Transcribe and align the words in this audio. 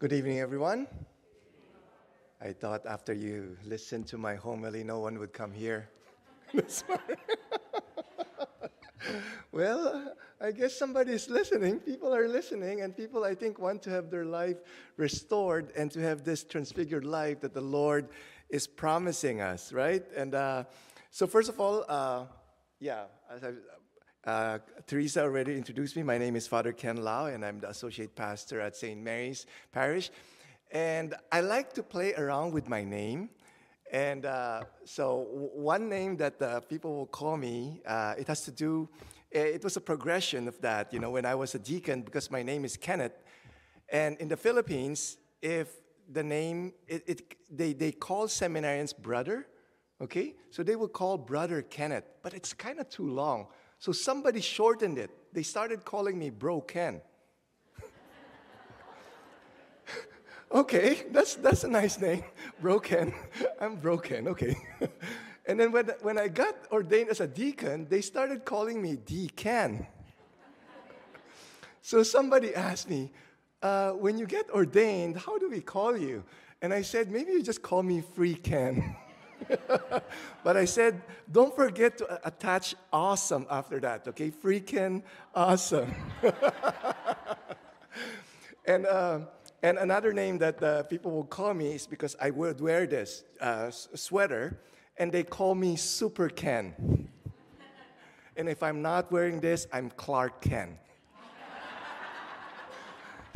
Good 0.00 0.14
evening, 0.14 0.40
everyone. 0.40 0.86
I 2.40 2.54
thought 2.54 2.86
after 2.86 3.12
you 3.12 3.58
listened 3.66 4.06
to 4.06 4.16
my 4.16 4.34
homily, 4.34 4.82
no 4.82 4.98
one 4.98 5.18
would 5.18 5.34
come 5.34 5.52
here. 5.52 5.90
well, 9.52 10.14
I 10.40 10.52
guess 10.52 10.74
somebody 10.74 11.12
is 11.12 11.28
listening. 11.28 11.80
People 11.80 12.14
are 12.14 12.26
listening, 12.28 12.80
and 12.80 12.96
people, 12.96 13.24
I 13.24 13.34
think, 13.34 13.58
want 13.58 13.82
to 13.82 13.90
have 13.90 14.10
their 14.10 14.24
life 14.24 14.56
restored 14.96 15.70
and 15.76 15.90
to 15.90 16.00
have 16.00 16.24
this 16.24 16.44
transfigured 16.44 17.04
life 17.04 17.40
that 17.42 17.52
the 17.52 17.60
Lord 17.60 18.08
is 18.48 18.66
promising 18.66 19.42
us, 19.42 19.70
right? 19.70 20.02
And 20.16 20.34
uh, 20.34 20.64
so, 21.10 21.26
first 21.26 21.50
of 21.50 21.60
all, 21.60 21.84
uh, 21.86 22.24
yeah, 22.78 23.04
as 23.30 23.44
I, 23.44 23.50
uh, 24.24 24.58
Teresa 24.86 25.22
already 25.22 25.56
introduced 25.56 25.96
me. 25.96 26.02
My 26.02 26.18
name 26.18 26.36
is 26.36 26.46
Father 26.46 26.72
Ken 26.72 26.98
Lau, 26.98 27.26
and 27.26 27.44
I'm 27.44 27.60
the 27.60 27.70
associate 27.70 28.14
pastor 28.14 28.60
at 28.60 28.76
St. 28.76 29.00
Mary's 29.00 29.46
Parish. 29.72 30.10
And 30.70 31.14
I 31.32 31.40
like 31.40 31.72
to 31.74 31.82
play 31.82 32.14
around 32.14 32.52
with 32.52 32.68
my 32.68 32.84
name. 32.84 33.30
And 33.90 34.26
uh, 34.26 34.64
so, 34.84 35.26
one 35.54 35.88
name 35.88 36.16
that 36.18 36.40
uh, 36.40 36.60
people 36.60 36.94
will 36.94 37.06
call 37.06 37.36
me, 37.36 37.80
uh, 37.86 38.14
it 38.18 38.28
has 38.28 38.42
to 38.42 38.52
do, 38.52 38.88
eh, 39.32 39.40
it 39.40 39.64
was 39.64 39.76
a 39.76 39.80
progression 39.80 40.46
of 40.46 40.60
that, 40.60 40.92
you 40.92 41.00
know, 41.00 41.10
when 41.10 41.24
I 41.24 41.34
was 41.34 41.54
a 41.54 41.58
deacon, 41.58 42.02
because 42.02 42.30
my 42.30 42.42
name 42.42 42.64
is 42.64 42.76
Kenneth. 42.76 43.24
And 43.88 44.16
in 44.18 44.28
the 44.28 44.36
Philippines, 44.36 45.16
if 45.42 45.68
the 46.12 46.22
name, 46.22 46.72
it, 46.86 47.02
it, 47.06 47.36
they, 47.50 47.72
they 47.72 47.90
call 47.90 48.28
seminarians 48.28 48.96
brother, 48.96 49.48
okay? 50.00 50.34
So 50.50 50.62
they 50.62 50.76
will 50.76 50.88
call 50.88 51.18
brother 51.18 51.62
Kenneth, 51.62 52.04
but 52.22 52.32
it's 52.32 52.52
kind 52.52 52.78
of 52.78 52.88
too 52.88 53.08
long. 53.08 53.48
So 53.80 53.92
somebody 53.92 54.42
shortened 54.42 54.98
it. 54.98 55.10
They 55.32 55.42
started 55.42 55.86
calling 55.86 56.18
me 56.18 56.28
Bro 56.28 56.60
Ken. 56.62 57.00
okay, 60.52 61.06
that's, 61.10 61.36
that's 61.36 61.64
a 61.64 61.68
nice 61.68 61.98
name, 61.98 62.22
Bro 62.60 62.80
Ken. 62.80 63.14
I'm 63.60 63.76
Bro 63.76 63.98
Ken, 63.98 64.28
okay. 64.28 64.54
and 65.46 65.58
then 65.58 65.72
when, 65.72 65.86
when 66.02 66.18
I 66.18 66.28
got 66.28 66.54
ordained 66.70 67.08
as 67.08 67.20
a 67.20 67.26
deacon, 67.26 67.86
they 67.88 68.02
started 68.02 68.44
calling 68.44 68.82
me 68.82 68.96
Deacon. 68.96 69.86
so 71.80 72.02
somebody 72.02 72.54
asked 72.54 72.90
me, 72.90 73.10
uh, 73.62 73.92
when 73.92 74.18
you 74.18 74.26
get 74.26 74.50
ordained, 74.50 75.16
how 75.16 75.38
do 75.38 75.48
we 75.48 75.62
call 75.62 75.96
you? 75.96 76.22
And 76.60 76.74
I 76.74 76.82
said, 76.82 77.10
maybe 77.10 77.32
you 77.32 77.42
just 77.42 77.62
call 77.62 77.82
me 77.82 78.02
Free 78.14 78.34
Ken. 78.34 78.94
but 80.44 80.56
I 80.56 80.64
said, 80.64 81.02
don't 81.30 81.54
forget 81.54 81.98
to 81.98 82.26
attach 82.26 82.74
awesome 82.92 83.46
after 83.50 83.80
that, 83.80 84.06
okay? 84.08 84.30
Freaking 84.30 85.02
awesome. 85.34 85.94
and, 88.66 88.86
uh, 88.86 89.20
and 89.62 89.78
another 89.78 90.12
name 90.12 90.38
that 90.38 90.62
uh, 90.62 90.82
people 90.84 91.10
will 91.10 91.24
call 91.24 91.54
me 91.54 91.74
is 91.74 91.86
because 91.86 92.16
I 92.20 92.30
would 92.30 92.60
wear 92.60 92.86
this 92.86 93.24
uh, 93.40 93.70
sweater, 93.70 94.58
and 94.98 95.12
they 95.12 95.22
call 95.22 95.54
me 95.54 95.76
Super 95.76 96.28
Ken. 96.28 97.08
and 98.36 98.48
if 98.48 98.62
I'm 98.62 98.82
not 98.82 99.10
wearing 99.12 99.40
this, 99.40 99.66
I'm 99.72 99.90
Clark 99.90 100.40
Ken. 100.40 100.78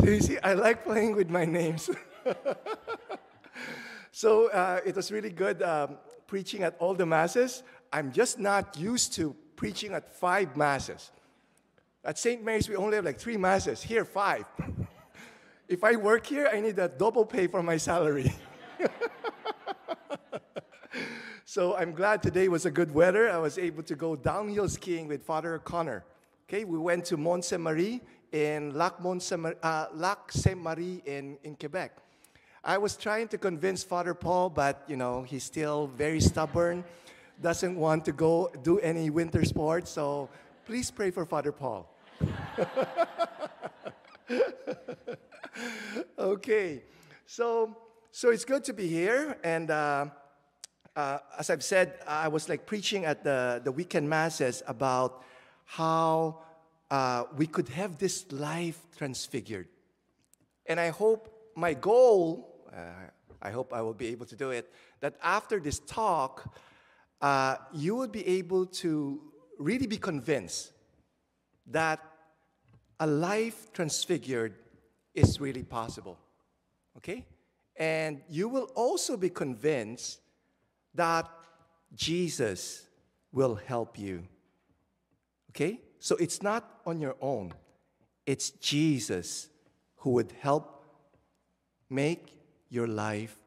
so 0.01 0.07
you 0.07 0.21
see, 0.21 0.39
I 0.43 0.55
like 0.55 0.85
playing 0.85 1.17
with 1.17 1.31
my 1.31 1.45
names. 1.45 1.91
So 4.15 4.49
uh, 4.51 4.79
it 4.87 4.95
was 4.95 5.11
really 5.11 5.31
good 5.31 5.61
um, 5.61 5.99
preaching 6.29 6.63
at 6.63 6.77
all 6.79 6.95
the 6.95 7.05
masses. 7.05 7.65
I'm 7.93 8.13
just 8.13 8.39
not 8.39 8.79
used 8.79 9.13
to 9.15 9.35
preaching 9.57 9.93
at 9.93 10.09
five 10.09 10.57
masses. 10.57 11.11
At 12.05 12.17
St. 12.17 12.45
Mary's, 12.45 12.69
we 12.69 12.77
only 12.77 12.95
have 12.95 13.05
like 13.05 13.19
three 13.19 13.37
masses. 13.37 13.83
Here, 13.83 14.05
five. 14.05 14.45
if 15.69 15.83
I 15.83 15.97
work 15.97 16.27
here, 16.27 16.49
I 16.49 16.61
need 16.61 16.79
a 16.79 16.87
double 16.87 17.27
pay 17.27 17.49
for 17.49 17.61
my 17.61 17.77
salary. 17.77 18.33
so 21.45 21.75
I'm 21.75 21.91
glad 21.91 22.23
today 22.23 22.47
was 22.47 22.67
a 22.67 22.71
good 22.71 22.95
weather. 22.95 23.29
I 23.29 23.39
was 23.39 23.59
able 23.59 23.83
to 23.83 23.97
go 23.97 24.15
downhill 24.15 24.69
skiing 24.69 25.09
with 25.09 25.25
Father 25.25 25.59
Connor. 25.59 26.05
Okay, 26.49 26.65
we 26.65 26.79
went 26.79 27.05
to 27.07 27.17
Mont 27.17 27.45
Saint 27.45 27.63
Marie 27.63 28.01
in 28.31 28.79
Lac, 28.79 29.01
Mont 29.01 29.21
Saint, 29.21 29.57
uh, 29.61 29.87
Lac 29.93 30.31
Saint 30.31 30.63
Marie 30.63 31.03
in, 31.05 31.37
in 31.43 31.57
Quebec. 31.57 32.04
I 32.67 32.79
was 32.79 32.97
trying 32.97 33.29
to 33.29 33.37
convince 33.37 33.85
Father 33.85 34.15
Paul, 34.15 34.49
but 34.49 34.85
you 34.89 34.97
know, 34.97 35.23
he's 35.23 35.45
still 35.45 35.87
very 35.87 36.19
stubborn, 36.19 36.83
doesn't 37.43 37.77
want 37.77 38.07
to 38.07 38.13
go 38.13 38.51
do 38.63 38.79
any 38.79 39.11
winter 39.11 39.45
sports. 39.45 39.91
So 39.91 40.31
please 40.65 40.91
pray 40.91 41.11
for 41.11 41.27
Father 41.27 41.53
Paul. 41.53 41.87
okay, 46.19 46.81
so 47.27 47.77
so 48.11 48.31
it's 48.31 48.47
good 48.47 48.65
to 48.65 48.73
be 48.73 48.89
here, 48.89 49.37
and 49.45 49.71
uh, 49.71 50.07
uh, 50.97 51.19
as 51.39 51.51
I've 51.51 51.63
said, 51.63 51.99
I 52.07 52.29
was 52.29 52.49
like 52.49 52.65
preaching 52.65 53.05
at 53.05 53.23
the 53.25 53.61
the 53.63 53.73
weekend 53.73 54.09
masses 54.09 54.63
about 54.67 55.23
how 55.67 56.41
uh, 56.91 57.25
we 57.37 57.47
could 57.47 57.69
have 57.69 57.99
this 57.99 58.25
life 58.33 58.79
transfigured, 58.97 59.69
and 60.65 60.81
I 60.81 60.89
hope 60.89 61.29
my 61.55 61.75
goal 61.75 62.54
I 63.43 63.51
hope 63.51 63.73
I 63.73 63.83
will 63.83 63.95
be 63.95 64.09
able 64.09 64.27
to 64.27 64.37
do 64.37 64.51
it, 64.51 64.73
that 65.01 65.17
after 65.23 65.61
this 65.61 65.79
talk, 65.81 66.57
uh, 67.21 67.57
you 67.73 67.95
would 67.97 68.13
be 68.13 68.27
able 68.27 68.67
to 68.67 69.21
really 69.59 69.87
be 69.87 69.97
convinced 69.97 70.73
that 71.67 72.01
a 73.01 73.07
life 73.07 73.73
transfigured 73.73 74.55
is 75.15 75.41
really 75.41 75.63
possible. 75.63 76.19
Okay? 76.97 77.27
And 77.77 78.23
you 78.29 78.49
will 78.49 78.71
also 78.75 79.17
be 79.17 79.31
convinced 79.31 80.21
that 80.95 81.29
Jesus 81.95 82.87
will 83.33 83.55
help 83.55 83.99
you. 83.99 84.25
Okay? 85.51 85.81
So 85.99 86.17
it's 86.17 86.43
not 86.43 86.81
on 86.87 87.01
your 87.01 87.17
own, 87.21 87.53
it's 88.27 88.51
Jesus 88.51 89.49
who 89.97 90.11
would 90.11 90.33
help 90.41 90.85
make 91.89 92.35
your 92.69 92.87
life 92.87 93.39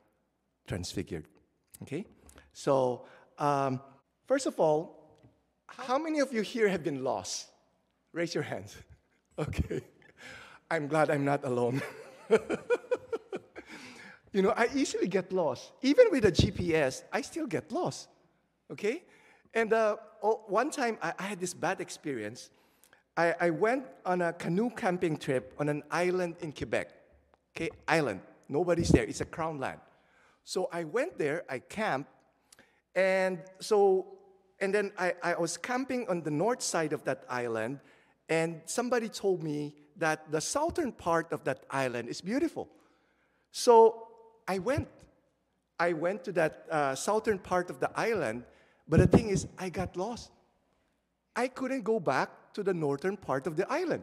transfigured. 0.67 1.25
Okay? 1.83 2.05
So, 2.53 3.05
um, 3.37 3.81
first 4.27 4.45
of 4.45 4.59
all, 4.59 4.97
how 5.67 5.97
many 5.97 6.19
of 6.19 6.33
you 6.33 6.41
here 6.41 6.67
have 6.67 6.83
been 6.83 7.03
lost? 7.03 7.47
Raise 8.13 8.33
your 8.33 8.43
hands. 8.43 8.75
Okay. 9.39 9.83
I'm 10.71 10.87
glad 10.87 11.11
I'm 11.11 11.23
not 11.23 11.45
alone. 11.45 11.79
you 14.33 14.41
know, 14.41 14.51
I 14.57 14.67
easily 14.73 15.07
get 15.07 15.31
lost. 15.31 15.73
Even 15.83 16.07
with 16.09 16.25
a 16.25 16.31
GPS, 16.31 17.03
I 17.13 17.21
still 17.21 17.45
get 17.45 17.71
lost. 17.71 18.09
Okay? 18.71 19.03
And 19.53 19.73
uh, 19.73 19.97
oh, 20.23 20.41
one 20.47 20.71
time 20.71 20.97
I, 21.03 21.13
I, 21.19 21.23
had 21.23 21.39
this 21.39 21.53
bad 21.53 21.81
experience. 21.81 22.49
I, 23.15 23.35
I 23.39 23.49
went 23.49 23.85
on 24.05 24.21
a 24.21 24.33
canoe 24.33 24.69
camping 24.71 25.17
trip 25.17 25.53
on 25.59 25.69
an 25.69 25.83
island 25.89 26.35
in 26.41 26.51
Quebec. 26.51 26.89
Okay, 27.55 27.69
island. 27.87 28.21
Nobody's 28.49 28.89
there. 28.89 29.03
It's 29.03 29.21
a 29.21 29.25
crown 29.25 29.59
land. 29.59 29.79
So 30.43 30.69
I 30.71 30.85
went 30.85 31.17
there, 31.17 31.43
I 31.49 31.59
camped, 31.59 32.09
and 32.95 33.39
so, 33.59 34.07
and 34.59 34.73
then 34.73 34.91
I, 34.97 35.13
I 35.21 35.35
was 35.35 35.57
camping 35.57 36.07
on 36.07 36.21
the 36.21 36.31
north 36.31 36.61
side 36.61 36.93
of 36.93 37.03
that 37.03 37.25
island, 37.29 37.79
and 38.29 38.61
somebody 38.65 39.09
told 39.09 39.43
me 39.43 39.75
that 39.97 40.31
the 40.31 40.39
southern 40.39 40.91
part 40.91 41.31
of 41.33 41.43
that 41.43 41.65
island 41.69 42.07
is 42.07 42.21
beautiful. 42.21 42.69
So 43.51 44.07
I 44.47 44.59
went. 44.59 44.87
I 45.79 45.93
went 45.93 46.23
to 46.23 46.31
that 46.31 46.65
uh, 46.71 46.95
southern 46.95 47.37
part 47.37 47.69
of 47.69 47.79
the 47.79 47.91
island, 47.99 48.45
but 48.87 48.99
the 48.99 49.07
thing 49.07 49.29
is, 49.29 49.47
I 49.59 49.69
got 49.69 49.95
lost. 49.95 50.31
I 51.35 51.49
couldn't 51.49 51.83
go 51.83 51.99
back 51.99 52.29
to 52.53 52.63
the 52.63 52.73
northern 52.73 53.15
part 53.15 53.45
of 53.45 53.57
the 53.57 53.71
island. 53.71 54.01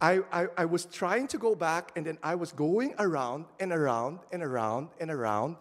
I, 0.00 0.20
I, 0.32 0.46
I, 0.56 0.64
was 0.64 0.86
trying 0.86 1.26
to 1.28 1.38
go 1.38 1.54
back, 1.54 1.92
and 1.94 2.06
then 2.06 2.18
I 2.22 2.34
was 2.34 2.52
going 2.52 2.94
around 2.98 3.44
and 3.58 3.70
around 3.70 4.20
and 4.32 4.42
around 4.42 4.88
and 4.98 5.10
around, 5.10 5.56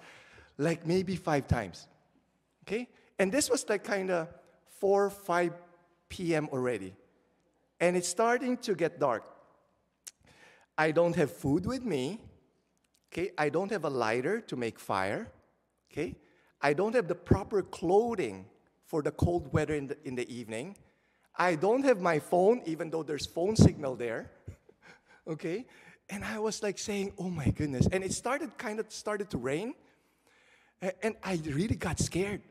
like 0.57 0.87
maybe 0.87 1.17
five 1.17 1.47
times. 1.47 1.87
Okay? 2.63 2.87
And 3.17 3.31
this 3.31 3.49
was 3.49 3.67
like 3.67 3.83
kind 3.83 4.09
of 4.09 4.29
4, 4.79 5.09
5 5.09 5.53
p.m. 6.07 6.47
already. 6.53 6.95
And 7.81 7.97
it's 7.97 8.07
starting 8.07 8.57
to 8.57 8.75
get 8.75 8.99
dark. 8.99 9.23
I 10.77 10.91
don't 10.91 11.15
have 11.17 11.31
food 11.31 11.65
with 11.65 11.83
me. 11.83 12.21
Okay? 13.11 13.31
I 13.37 13.49
don't 13.49 13.71
have 13.71 13.83
a 13.83 13.89
lighter 13.89 14.39
to 14.41 14.55
make 14.55 14.79
fire. 14.79 15.27
Okay? 15.91 16.15
I 16.61 16.73
don't 16.73 16.95
have 16.95 17.07
the 17.07 17.15
proper 17.15 17.61
clothing 17.61 18.45
for 18.85 19.01
the 19.01 19.11
cold 19.11 19.51
weather 19.51 19.75
in 19.75 19.87
the, 19.87 19.97
in 20.05 20.15
the 20.15 20.33
evening. 20.33 20.75
I 21.39 21.55
don't 21.55 21.83
have 21.83 22.01
my 22.01 22.19
phone, 22.19 22.61
even 22.65 22.89
though 22.89 23.01
there's 23.01 23.25
phone 23.25 23.55
signal 23.55 23.95
there. 23.95 24.29
okay? 25.27 25.65
And 26.09 26.25
I 26.25 26.37
was 26.37 26.61
like 26.61 26.77
saying, 26.77 27.13
oh 27.17 27.29
my 27.29 27.49
goodness. 27.49 27.87
And 27.91 28.03
it 28.03 28.11
started 28.11 28.57
kind 28.57 28.79
of 28.79 28.91
started 28.91 29.29
to 29.29 29.37
rain. 29.37 29.73
And 31.01 31.15
I 31.23 31.39
really 31.45 31.75
got 31.75 31.99
scared. 31.99 32.41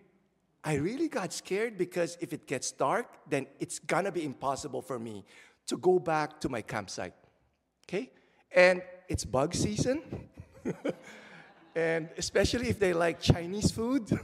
I 0.64 0.74
really 0.74 1.08
got 1.08 1.32
scared 1.32 1.76
because 1.76 2.16
if 2.20 2.32
it 2.32 2.46
gets 2.46 2.72
dark, 2.72 3.06
then 3.28 3.46
it's 3.60 3.78
gonna 3.78 4.12
be 4.12 4.24
impossible 4.24 4.82
for 4.82 4.98
me 4.98 5.24
to 5.66 5.76
go 5.76 5.98
back 5.98 6.40
to 6.40 6.48
my 6.48 6.62
campsite. 6.62 7.14
Okay? 7.86 8.10
And 8.50 8.82
it's 9.08 9.24
bug 9.24 9.54
season. 9.54 10.02
and 11.74 12.08
especially 12.16 12.68
if 12.68 12.78
they 12.78 12.92
like 12.94 13.20
Chinese 13.20 13.70
food. 13.70 14.18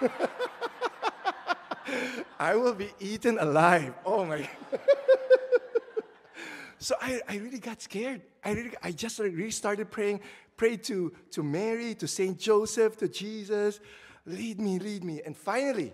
I 2.38 2.56
will 2.56 2.74
be 2.74 2.92
eaten 3.00 3.38
alive. 3.38 3.94
Oh 4.04 4.24
my. 4.24 4.48
so 6.78 6.94
I, 7.00 7.20
I 7.28 7.36
really 7.36 7.58
got 7.58 7.82
scared. 7.82 8.22
I, 8.44 8.52
really, 8.52 8.72
I 8.82 8.92
just 8.92 9.18
really 9.18 9.50
started 9.50 9.90
praying, 9.90 10.20
prayed 10.56 10.82
to, 10.84 11.12
to 11.32 11.42
Mary, 11.42 11.94
to 11.96 12.08
Saint 12.08 12.38
Joseph, 12.38 12.96
to 12.98 13.08
Jesus, 13.08 13.80
lead 14.26 14.60
me, 14.60 14.78
lead 14.78 15.04
me. 15.04 15.20
And 15.24 15.36
finally, 15.36 15.92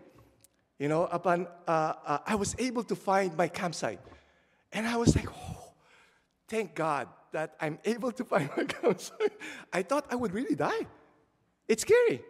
you 0.79 0.88
know, 0.88 1.06
upon, 1.06 1.49
uh, 1.67 1.94
uh, 2.06 2.19
I 2.26 2.37
was 2.37 2.55
able 2.58 2.85
to 2.85 2.96
find 2.96 3.37
my 3.37 3.49
campsite. 3.49 4.00
And 4.73 4.87
I 4.87 4.96
was 4.96 5.17
like, 5.17 5.29
oh, 5.31 5.73
thank 6.46 6.75
God 6.75 7.08
that 7.32 7.56
I'm 7.61 7.79
able 7.85 8.12
to 8.12 8.25
find 8.25 8.49
my 8.56 8.64
campsite. 8.64 9.32
I 9.73 9.82
thought 9.82 10.06
I 10.11 10.14
would 10.14 10.32
really 10.32 10.55
die. 10.55 10.87
It's 11.67 11.82
scary. 11.82 12.23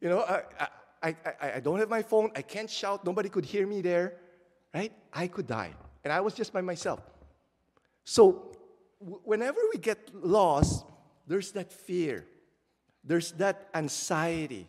You 0.00 0.10
know, 0.10 0.20
I, 0.20 0.42
I, 0.60 0.68
I, 1.02 1.16
I 1.40 1.60
don't 1.60 1.78
have 1.78 1.88
my 1.88 2.02
phone. 2.02 2.30
I 2.34 2.42
can't 2.42 2.70
shout. 2.70 3.04
Nobody 3.04 3.28
could 3.28 3.44
hear 3.44 3.66
me 3.66 3.80
there, 3.80 4.14
right? 4.74 4.92
I 5.12 5.26
could 5.26 5.46
die. 5.46 5.72
And 6.04 6.12
I 6.12 6.20
was 6.20 6.34
just 6.34 6.52
by 6.52 6.60
myself. 6.60 7.00
So, 8.04 8.52
w- 9.00 9.20
whenever 9.24 9.58
we 9.72 9.78
get 9.78 10.10
lost, 10.14 10.86
there's 11.26 11.52
that 11.52 11.72
fear, 11.72 12.24
there's 13.04 13.32
that 13.32 13.68
anxiety, 13.74 14.68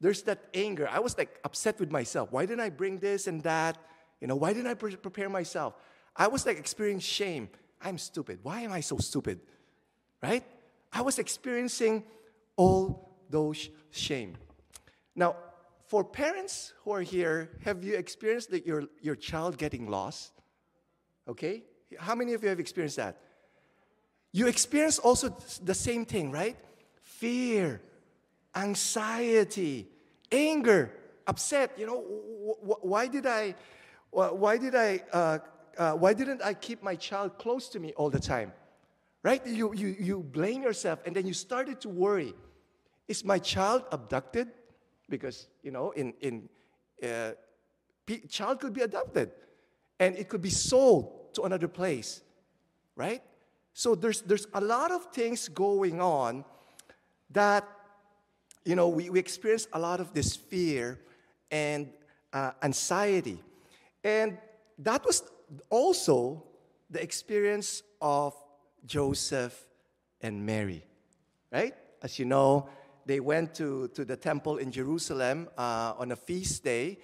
there's 0.00 0.22
that 0.22 0.44
anger. 0.54 0.88
I 0.90 1.00
was 1.00 1.18
like 1.18 1.40
upset 1.44 1.80
with 1.80 1.90
myself. 1.90 2.30
Why 2.32 2.46
didn't 2.46 2.60
I 2.60 2.70
bring 2.70 2.98
this 2.98 3.26
and 3.26 3.42
that? 3.42 3.78
You 4.20 4.26
know, 4.26 4.36
why 4.36 4.52
didn't 4.52 4.70
I 4.70 4.74
pre- 4.74 4.96
prepare 4.96 5.28
myself? 5.28 5.74
I 6.16 6.28
was 6.28 6.46
like 6.46 6.58
experiencing 6.58 7.00
shame. 7.00 7.48
I'm 7.80 7.98
stupid. 7.98 8.40
Why 8.42 8.60
am 8.62 8.72
I 8.72 8.80
so 8.80 8.98
stupid? 8.98 9.40
Right? 10.22 10.44
I 10.92 11.02
was 11.02 11.18
experiencing 11.18 12.04
all 12.56 13.16
those 13.30 13.68
shame. 13.90 14.34
Now, 15.14 15.36
for 15.88 16.04
parents 16.04 16.74
who 16.84 16.92
are 16.92 17.00
here, 17.00 17.50
have 17.64 17.82
you 17.82 17.96
experienced 17.96 18.50
that 18.50 18.66
your, 18.66 18.84
your 19.00 19.16
child 19.16 19.56
getting 19.56 19.88
lost? 19.88 20.32
Okay? 21.26 21.62
How 21.98 22.14
many 22.14 22.34
of 22.34 22.42
you 22.42 22.50
have 22.50 22.60
experienced 22.60 22.96
that? 22.98 23.16
You 24.32 24.48
experience 24.48 24.98
also 24.98 25.34
the 25.62 25.74
same 25.74 26.04
thing, 26.04 26.30
right? 26.30 26.56
Fear, 27.00 27.80
anxiety, 28.54 29.88
anger, 30.30 30.92
upset. 31.26 31.72
You 31.78 31.86
know, 31.86 32.00
why 32.60 33.06
did 33.06 33.26
I, 33.26 33.54
why 34.10 34.58
did 34.58 34.74
I, 34.74 35.02
uh, 35.10 35.38
uh, 35.78 35.92
why 35.92 36.12
didn't 36.12 36.42
I 36.42 36.52
keep 36.52 36.82
my 36.82 36.96
child 36.96 37.38
close 37.38 37.70
to 37.70 37.80
me 37.80 37.94
all 37.94 38.10
the 38.10 38.20
time? 38.20 38.52
Right? 39.22 39.44
You, 39.46 39.72
you, 39.72 39.96
you 39.98 40.20
blame 40.20 40.62
yourself 40.62 41.00
and 41.06 41.16
then 41.16 41.26
you 41.26 41.32
started 41.32 41.80
to 41.80 41.88
worry. 41.88 42.34
Is 43.08 43.24
my 43.24 43.38
child 43.38 43.84
abducted? 43.90 44.48
Because, 45.08 45.48
you 45.62 45.70
know, 45.70 45.90
in, 45.92 46.14
in 46.20 46.48
uh, 47.02 47.32
child 48.28 48.60
could 48.60 48.72
be 48.72 48.82
adopted 48.82 49.30
and 49.98 50.16
it 50.16 50.28
could 50.28 50.42
be 50.42 50.50
sold 50.50 51.34
to 51.34 51.42
another 51.42 51.68
place, 51.68 52.22
right? 52.96 53.22
So 53.74 53.94
there's, 53.94 54.22
there's 54.22 54.46
a 54.54 54.60
lot 54.60 54.90
of 54.90 55.12
things 55.12 55.48
going 55.48 56.00
on 56.00 56.44
that 57.30 57.68
you 58.68 58.76
know, 58.76 58.88
we, 58.88 59.08
we 59.08 59.18
experience 59.18 59.66
a 59.72 59.78
lot 59.78 59.98
of 59.98 60.12
this 60.12 60.36
fear 60.36 60.98
and 61.50 61.88
uh, 62.34 62.50
anxiety. 62.62 63.42
And 64.04 64.36
that 64.80 65.06
was 65.06 65.22
also 65.70 66.44
the 66.90 67.02
experience 67.02 67.82
of 68.02 68.34
Joseph 68.84 69.58
and 70.20 70.44
Mary, 70.44 70.84
right? 71.50 71.74
As 72.02 72.18
you 72.18 72.26
know, 72.26 72.68
they 73.08 73.20
went 73.20 73.54
to, 73.54 73.88
to 73.94 74.04
the 74.04 74.16
temple 74.16 74.58
in 74.58 74.70
Jerusalem 74.70 75.48
uh, 75.56 75.94
on 75.98 76.12
a 76.12 76.16
feast 76.16 76.62
day, 76.62 76.98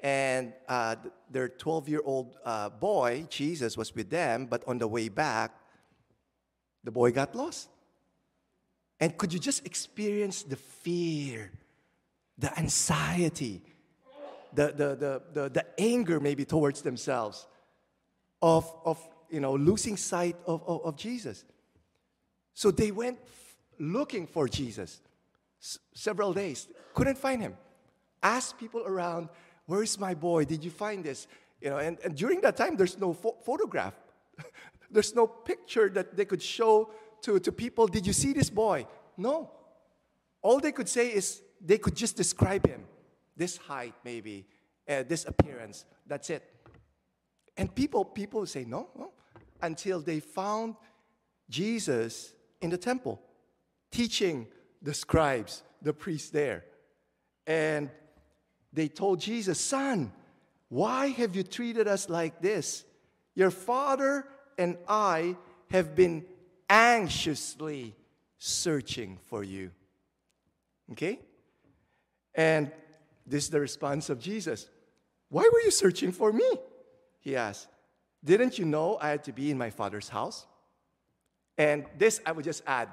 and 0.00 0.52
uh, 0.68 0.94
their 1.28 1.48
12 1.48 1.88
year 1.88 2.00
old 2.04 2.36
uh, 2.44 2.68
boy, 2.68 3.26
Jesus, 3.28 3.76
was 3.76 3.92
with 3.92 4.08
them, 4.08 4.46
but 4.46 4.62
on 4.68 4.78
the 4.78 4.86
way 4.86 5.08
back, 5.08 5.50
the 6.84 6.92
boy 6.92 7.10
got 7.10 7.34
lost. 7.34 7.68
And 9.00 9.18
could 9.18 9.32
you 9.32 9.40
just 9.40 9.66
experience 9.66 10.44
the 10.44 10.54
fear, 10.54 11.50
the 12.38 12.56
anxiety, 12.56 13.60
the, 14.54 14.66
the, 14.68 14.94
the, 14.94 15.22
the, 15.32 15.48
the 15.48 15.66
anger 15.76 16.20
maybe 16.20 16.44
towards 16.44 16.82
themselves 16.82 17.48
of, 18.40 18.72
of 18.84 18.96
you 19.28 19.40
know, 19.40 19.56
losing 19.56 19.96
sight 19.96 20.36
of, 20.46 20.62
of, 20.68 20.84
of 20.84 20.96
Jesus? 20.96 21.44
So 22.54 22.70
they 22.70 22.92
went 22.92 23.18
looking 23.80 24.28
for 24.28 24.46
Jesus 24.46 25.00
S- 25.62 25.78
several 25.94 26.32
days, 26.32 26.68
couldn't 26.94 27.18
find 27.18 27.40
him. 27.42 27.56
Asked 28.22 28.58
people 28.58 28.82
around, 28.84 29.28
Where's 29.66 29.98
my 29.98 30.14
boy? 30.14 30.44
Did 30.44 30.64
you 30.64 30.70
find 30.70 31.04
this? 31.04 31.26
You 31.60 31.70
know, 31.70 31.78
and, 31.78 31.98
and 32.02 32.16
during 32.16 32.40
that 32.40 32.56
time, 32.56 32.76
there's 32.76 32.98
no 32.98 33.12
pho- 33.12 33.36
photograph. 33.44 33.94
there's 34.90 35.14
no 35.14 35.26
picture 35.26 35.88
that 35.90 36.16
they 36.16 36.24
could 36.24 36.42
show 36.42 36.90
to, 37.22 37.38
to 37.38 37.52
people, 37.52 37.86
Did 37.86 38.06
you 38.06 38.12
see 38.12 38.32
this 38.32 38.50
boy? 38.50 38.86
No. 39.16 39.50
All 40.42 40.60
they 40.60 40.72
could 40.72 40.88
say 40.88 41.08
is 41.08 41.42
they 41.60 41.78
could 41.78 41.96
just 41.96 42.16
describe 42.16 42.66
him 42.66 42.84
this 43.36 43.56
height, 43.56 43.94
maybe, 44.04 44.46
uh, 44.88 45.04
this 45.06 45.24
appearance. 45.26 45.84
That's 46.06 46.30
it. 46.30 46.42
And 47.56 47.74
people, 47.74 48.04
people 48.04 48.46
say, 48.46 48.64
no, 48.64 48.88
no, 48.96 49.12
until 49.60 50.00
they 50.00 50.20
found 50.20 50.76
Jesus 51.50 52.32
in 52.60 52.70
the 52.70 52.78
temple, 52.78 53.20
teaching 53.90 54.46
the 54.82 54.94
scribes, 54.94 55.62
the 55.82 55.92
priests 55.92 56.30
there. 56.30 56.64
And 57.46 57.90
they 58.72 58.88
told 58.88 59.20
Jesus, 59.20 59.60
Son, 59.60 60.12
why 60.68 61.08
have 61.08 61.34
you 61.34 61.42
treated 61.42 61.88
us 61.88 62.08
like 62.08 62.40
this? 62.40 62.84
Your 63.34 63.50
father 63.50 64.26
and 64.58 64.76
I 64.86 65.36
have 65.70 65.94
been 65.94 66.24
anxiously 66.68 67.94
searching 68.38 69.18
for 69.28 69.42
you. 69.42 69.70
Okay? 70.92 71.18
And 72.34 72.70
this 73.26 73.44
is 73.44 73.50
the 73.50 73.60
response 73.60 74.10
of 74.10 74.18
Jesus. 74.20 74.68
Why 75.28 75.48
were 75.52 75.60
you 75.60 75.70
searching 75.70 76.12
for 76.12 76.32
me? 76.32 76.50
He 77.20 77.36
asked. 77.36 77.68
Didn't 78.24 78.58
you 78.58 78.64
know 78.64 78.98
I 79.00 79.10
had 79.10 79.24
to 79.24 79.32
be 79.32 79.50
in 79.50 79.58
my 79.58 79.70
father's 79.70 80.08
house? 80.08 80.46
And 81.56 81.84
this 81.96 82.20
I 82.24 82.32
would 82.32 82.44
just 82.44 82.62
add. 82.66 82.88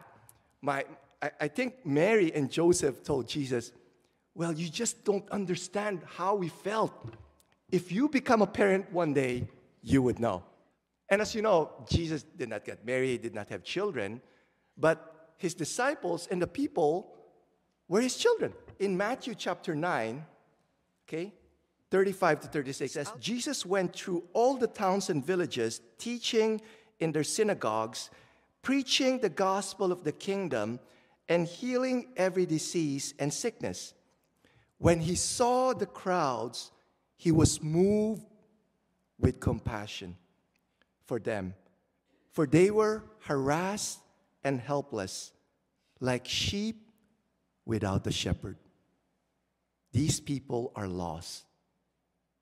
My, 0.62 0.86
I, 1.25 1.32
I 1.41 1.48
think 1.48 1.86
Mary 1.86 2.34
and 2.34 2.51
Joseph 2.51 3.03
told 3.03 3.27
Jesus, 3.27 3.72
Well, 4.36 4.53
you 4.53 4.70
just 4.70 5.03
don't 5.03 5.27
understand 5.32 6.01
how 6.05 6.36
we 6.36 6.50
felt. 6.50 6.94
If 7.72 7.91
you 7.91 8.08
become 8.10 8.41
a 8.41 8.48
parent 8.48 8.91
one 8.91 9.13
day, 9.13 9.48
you 9.82 10.01
would 10.03 10.20
know. 10.20 10.44
And 11.10 11.22
as 11.22 11.36
you 11.36 11.41
know, 11.41 11.72
Jesus 11.89 12.24
did 12.24 12.50
not 12.50 12.63
get 12.63 12.86
married, 12.86 13.24
did 13.24 13.36
not 13.36 13.50
have 13.50 13.63
children, 13.63 14.22
but 14.77 15.34
his 15.38 15.53
disciples 15.53 16.27
and 16.29 16.41
the 16.41 16.48
people 16.48 17.13
were 17.88 18.01
his 18.01 18.17
children. 18.17 18.53
In 18.79 18.98
Matthew 18.98 19.36
chapter 19.36 19.75
9, 19.75 20.25
okay, 21.08 21.34
35 21.91 22.41
to 22.41 22.48
36 22.48 22.94
says, 22.94 23.12
oh. 23.13 23.17
Jesus 23.20 23.65
went 23.65 23.96
through 23.96 24.24
all 24.34 24.58
the 24.58 24.67
towns 24.67 25.10
and 25.10 25.25
villages, 25.25 25.82
teaching 25.98 26.62
in 27.00 27.12
their 27.12 27.24
synagogues, 27.24 28.10
preaching 28.62 29.20
the 29.20 29.29
gospel 29.29 29.91
of 29.91 30.03
the 30.03 30.12
kingdom, 30.12 30.79
and 31.27 31.48
healing 31.48 32.08
every 32.15 32.46
disease 32.46 33.13
and 33.20 33.34
sickness. 33.34 33.94
When 34.77 35.00
he 35.00 35.15
saw 35.15 35.74
the 35.74 35.86
crowds, 35.86 36.72
he 37.15 37.32
was 37.32 37.63
moved 37.63 38.24
with 39.20 39.39
compassion 39.39 40.17
for 41.05 41.20
them, 41.20 41.53
for 42.32 42.46
they 42.46 42.70
were 42.70 43.03
harassed 43.22 44.00
and 44.44 44.60
helpless, 44.60 45.32
like 46.00 46.27
sheep 46.27 46.91
without 47.65 48.05
a 48.05 48.12
shepherd. 48.12 48.58
These 49.91 50.20
people 50.20 50.72
are 50.75 50.88
lost. 50.88 51.46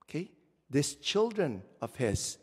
Okay? 0.04 0.32
These 0.70 0.96
children 0.96 1.62
of 1.82 1.96
his 1.96 2.38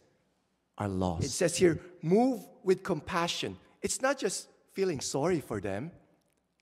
are 0.79 0.89
lost. 0.89 1.25
It 1.25 1.31
says 1.31 1.57
here, 1.57 1.81
move 2.01 2.47
with 2.63 2.83
compassion. 2.83 3.57
It's 3.83 4.01
not 4.01 4.19
just 4.19 4.49
feeling 4.73 5.01
sorry 5.01 5.41
for 5.41 5.61
them. 5.61 5.91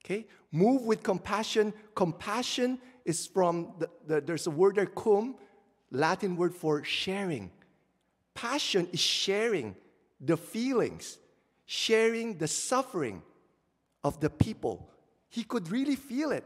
Okay? 0.03 0.27
Move 0.51 0.83
with 0.83 1.03
compassion. 1.03 1.73
Compassion 1.95 2.79
is 3.05 3.27
from, 3.27 3.73
the, 3.79 3.89
the, 4.07 4.21
there's 4.21 4.47
a 4.47 4.51
word 4.51 4.75
there, 4.75 4.85
cum, 4.85 5.35
Latin 5.91 6.35
word 6.35 6.53
for 6.53 6.83
sharing. 6.83 7.51
Passion 8.33 8.87
is 8.91 8.99
sharing 8.99 9.75
the 10.21 10.37
feelings, 10.37 11.17
sharing 11.65 12.37
the 12.37 12.47
suffering 12.47 13.21
of 14.03 14.19
the 14.19 14.29
people. 14.29 14.89
He 15.29 15.43
could 15.43 15.69
really 15.69 15.95
feel 15.95 16.31
it 16.31 16.45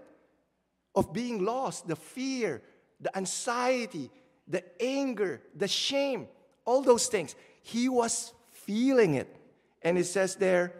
of 0.95 1.13
being 1.13 1.43
lost, 1.43 1.87
the 1.87 1.95
fear, 1.95 2.61
the 2.99 3.15
anxiety, 3.17 4.09
the 4.47 4.63
anger, 4.81 5.41
the 5.55 5.67
shame, 5.67 6.27
all 6.65 6.81
those 6.81 7.07
things. 7.07 7.35
He 7.61 7.89
was 7.89 8.33
feeling 8.51 9.15
it. 9.15 9.35
And 9.81 9.97
it 9.97 10.05
says 10.05 10.35
there, 10.35 10.73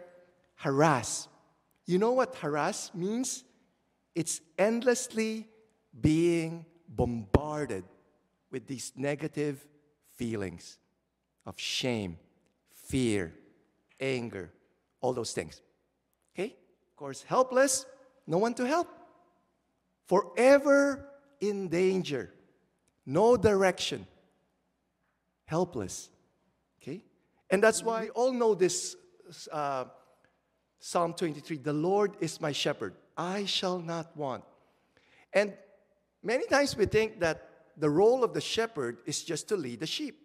harass. 0.56 1.28
You 1.86 1.98
know 1.98 2.12
what 2.12 2.36
harass 2.36 2.90
means? 2.94 3.44
It's 4.14 4.40
endlessly 4.58 5.48
being 6.00 6.64
bombarded 6.88 7.84
with 8.50 8.66
these 8.66 8.92
negative 8.96 9.66
feelings 10.16 10.78
of 11.44 11.58
shame, 11.58 12.18
fear, 12.72 13.34
anger, 14.00 14.50
all 15.00 15.12
those 15.12 15.32
things. 15.32 15.60
Okay? 16.34 16.54
Of 16.88 16.96
course, 16.96 17.22
helpless, 17.22 17.84
no 18.26 18.38
one 18.38 18.54
to 18.54 18.66
help. 18.66 18.88
Forever 20.06 21.06
in 21.40 21.68
danger, 21.68 22.32
no 23.04 23.36
direction, 23.36 24.06
helpless. 25.44 26.08
Okay? 26.80 27.04
And 27.50 27.62
that's 27.62 27.82
why 27.82 28.08
all 28.08 28.32
know 28.32 28.54
this 28.54 28.96
uh, 29.52 29.84
Psalm 30.86 31.14
23 31.14 31.56
The 31.56 31.72
Lord 31.72 32.14
is 32.20 32.42
my 32.42 32.52
shepherd, 32.52 32.92
I 33.16 33.46
shall 33.46 33.78
not 33.78 34.14
want. 34.14 34.44
And 35.32 35.54
many 36.22 36.46
times 36.46 36.76
we 36.76 36.84
think 36.84 37.20
that 37.20 37.48
the 37.78 37.88
role 37.88 38.22
of 38.22 38.34
the 38.34 38.42
shepherd 38.42 38.98
is 39.06 39.24
just 39.24 39.48
to 39.48 39.56
lead 39.56 39.80
the 39.80 39.86
sheep. 39.86 40.20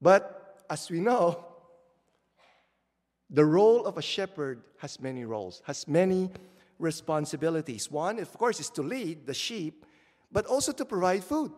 But 0.00 0.64
as 0.70 0.88
we 0.88 1.00
know, 1.00 1.44
the 3.28 3.44
role 3.44 3.86
of 3.86 3.98
a 3.98 4.02
shepherd 4.02 4.62
has 4.76 5.00
many 5.00 5.24
roles, 5.24 5.62
has 5.64 5.88
many 5.88 6.30
responsibilities. 6.78 7.90
One, 7.90 8.20
of 8.20 8.32
course, 8.38 8.60
is 8.60 8.70
to 8.70 8.82
lead 8.82 9.26
the 9.26 9.34
sheep, 9.34 9.84
but 10.30 10.46
also 10.46 10.70
to 10.70 10.84
provide 10.84 11.24
food. 11.24 11.50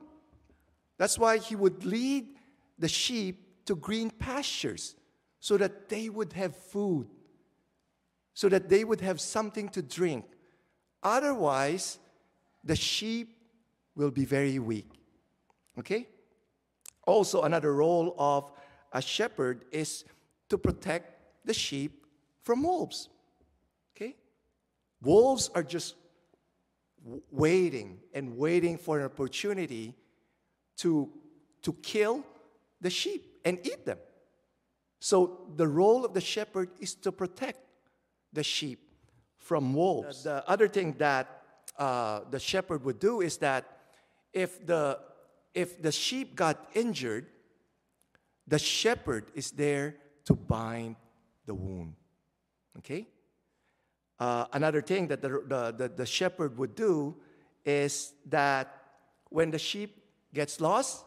That's 0.97 1.19
why 1.19 1.37
he 1.37 1.57
would 1.57 1.85
lead 1.85 2.39
the 2.79 2.89
sheep 2.89 3.67
to 3.67 3.77
green 3.77 4.09
pastures 4.09 4.95
so 5.41 5.59
that 5.59 5.91
they 5.91 6.09
would 6.09 6.33
have 6.33 6.57
food, 6.57 7.07
so 8.35 8.49
that 8.49 8.69
they 8.69 8.85
would 8.85 9.01
have 9.01 9.21
something 9.21 9.69
to 9.71 9.83
drink. 9.83 10.25
Otherwise, 11.03 11.99
the 12.65 12.77
sheep 12.77 13.37
will 13.95 14.11
be 14.11 14.25
very 14.25 14.59
weak. 14.59 14.89
Okay? 15.79 16.09
Also, 17.07 17.43
another 17.43 17.75
role 17.75 18.15
of 18.19 18.51
a 18.93 19.03
shepherd 19.03 19.65
is 19.71 20.05
to 20.49 20.59
protect 20.59 21.47
the 21.47 21.55
sheep 21.55 22.05
from 22.43 22.63
wolves. 22.63 23.09
Okay? 23.97 24.17
Wolves 25.03 25.51
are 25.55 25.63
just 25.63 25.95
waiting 27.31 27.99
and 28.13 28.37
waiting 28.37 28.77
for 28.77 28.99
an 28.99 29.07
opportunity 29.07 29.95
to, 30.77 31.09
to 31.63 31.73
kill 31.83 32.25
the 32.81 32.91
sheep 32.91 33.39
and 33.45 33.59
eat 33.65 33.87
them. 33.87 33.99
So, 35.01 35.49
the 35.57 35.67
role 35.67 36.05
of 36.05 36.13
the 36.13 36.21
shepherd 36.21 36.69
is 36.79 36.95
to 36.97 37.13
protect 37.13 37.59
the 38.33 38.43
sheep 38.43 38.81
from 39.39 39.75
wolves. 39.75 40.25
The, 40.25 40.31
the 40.31 40.51
other 40.51 40.69
thing 40.69 40.95
that 40.99 41.43
uh, 41.79 42.21
the 42.31 42.39
shepherd 42.39 42.85
would 42.85 42.99
do 42.99 43.21
is 43.21 43.39
that 43.39 43.79
if 44.33 44.65
the, 44.67 44.99
if 45.55 45.81
the 45.83 45.93
sheep 45.93 46.37
got 46.37 46.69
injured, 46.75 47.27
the 48.47 48.59
shepherd 48.59 49.31
is 49.35 49.51
there 49.51 49.97
to 50.25 50.35
bind 50.35 50.97
the 51.47 51.55
wound. 51.55 51.95
Okay? 52.79 53.09
Uh, 54.19 54.45
another 54.53 54.83
thing 54.83 55.09
that 55.09 55.23
the, 55.23 55.29
the, 55.29 55.75
the, 55.77 55.89
the 55.89 56.07
shepherd 56.07 56.59
would 56.59 56.75
do 56.75 57.17
is 57.65 58.13
that 58.27 58.75
when 59.31 59.51
the 59.51 59.59
sheep 59.59 60.03
gets 60.35 60.61
lost, 60.61 61.05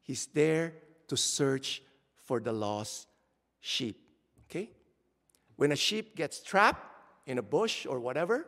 he's 0.00 0.26
there 0.26 0.74
to 1.08 1.16
search 1.16 1.82
for 2.24 2.40
the 2.40 2.52
lost 2.52 3.08
sheep. 3.60 3.98
Okay? 4.44 4.70
When 5.58 5.72
a 5.72 5.76
sheep 5.76 6.14
gets 6.14 6.40
trapped 6.40 6.86
in 7.26 7.36
a 7.36 7.42
bush 7.42 7.84
or 7.84 7.98
whatever, 7.98 8.46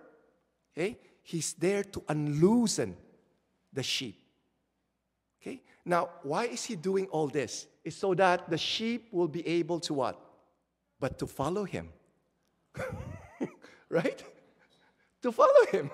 okay, 0.73 0.97
he's 1.25 1.55
there 1.55 1.83
to 1.83 2.05
unloosen 2.09 2.97
the 3.73 3.83
sheep. 3.83 4.23
Okay? 5.43 5.61
Now, 5.85 6.11
why 6.23 6.45
is 6.45 6.64
he 6.64 6.76
doing 6.76 7.09
all 7.09 7.26
this? 7.26 7.67
It's 7.85 7.97
so 7.97 8.14
that 8.14 8.49
the 8.49 8.57
sheep 8.57 9.09
will 9.11 9.26
be 9.26 9.45
able 9.45 9.81
to 9.81 9.95
what? 9.95 10.21
But 11.00 11.19
to 11.19 11.26
follow 11.26 11.64
him. 11.64 11.88
right? 13.88 14.23
To 15.23 15.33
follow 15.33 15.67
him. 15.73 15.90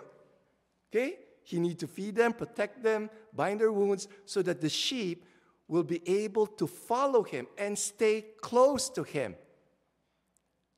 Okay? 0.93 1.17
He 1.45 1.59
need 1.59 1.79
to 1.79 1.87
feed 1.87 2.17
them, 2.17 2.35
protect 2.35 2.83
them, 2.83 3.09
bind 3.33 3.61
their 3.61 3.73
wounds 3.73 4.07
so 4.27 4.43
that 4.43 4.61
the 4.61 4.69
sheep 4.69 5.25
will 5.67 5.83
be 5.83 6.03
able 6.07 6.47
to 6.47 6.67
follow 6.67 7.23
him 7.23 7.47
and 7.57 7.79
stay 7.79 8.27
close 8.43 8.91
to 8.91 9.03
him. 9.03 9.35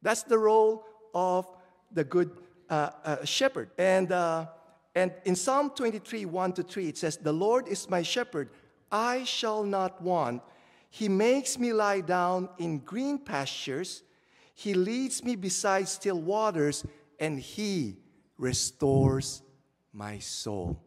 That's 0.03 0.23
the 0.23 0.39
role 0.39 0.85
of 1.15 1.47
the 1.93 2.05
good 2.05 2.31
uh, 2.71 2.91
uh, 3.05 3.25
shepherd. 3.25 3.71
And 3.79 4.13
uh, 4.13 4.47
and 4.99 5.13
in 5.25 5.37
Psalm 5.37 5.71
23, 5.71 6.25
1 6.25 6.53
to 6.55 6.63
3, 6.65 6.89
it 6.89 6.99
says, 6.99 7.17
The 7.17 7.33
Lord 7.33 7.69
is 7.69 7.89
my 7.89 8.03
shepherd, 8.03 8.51
I 8.91 9.23
shall 9.23 9.63
not 9.63 10.03
want. 10.03 10.43
He 10.91 11.09
makes 11.09 11.57
me 11.57 11.73
lie 11.73 12.01
down 12.01 12.49
in 12.59 12.79
green 12.79 13.19
pastures. 13.19 14.03
He 14.55 14.75
leads 14.75 15.23
me 15.23 15.37
beside 15.37 15.87
still 15.89 16.21
waters, 16.21 16.85
and 17.21 17.39
He 17.39 17.99
restores 18.39 19.43
my 19.93 20.19
soul. 20.19 20.83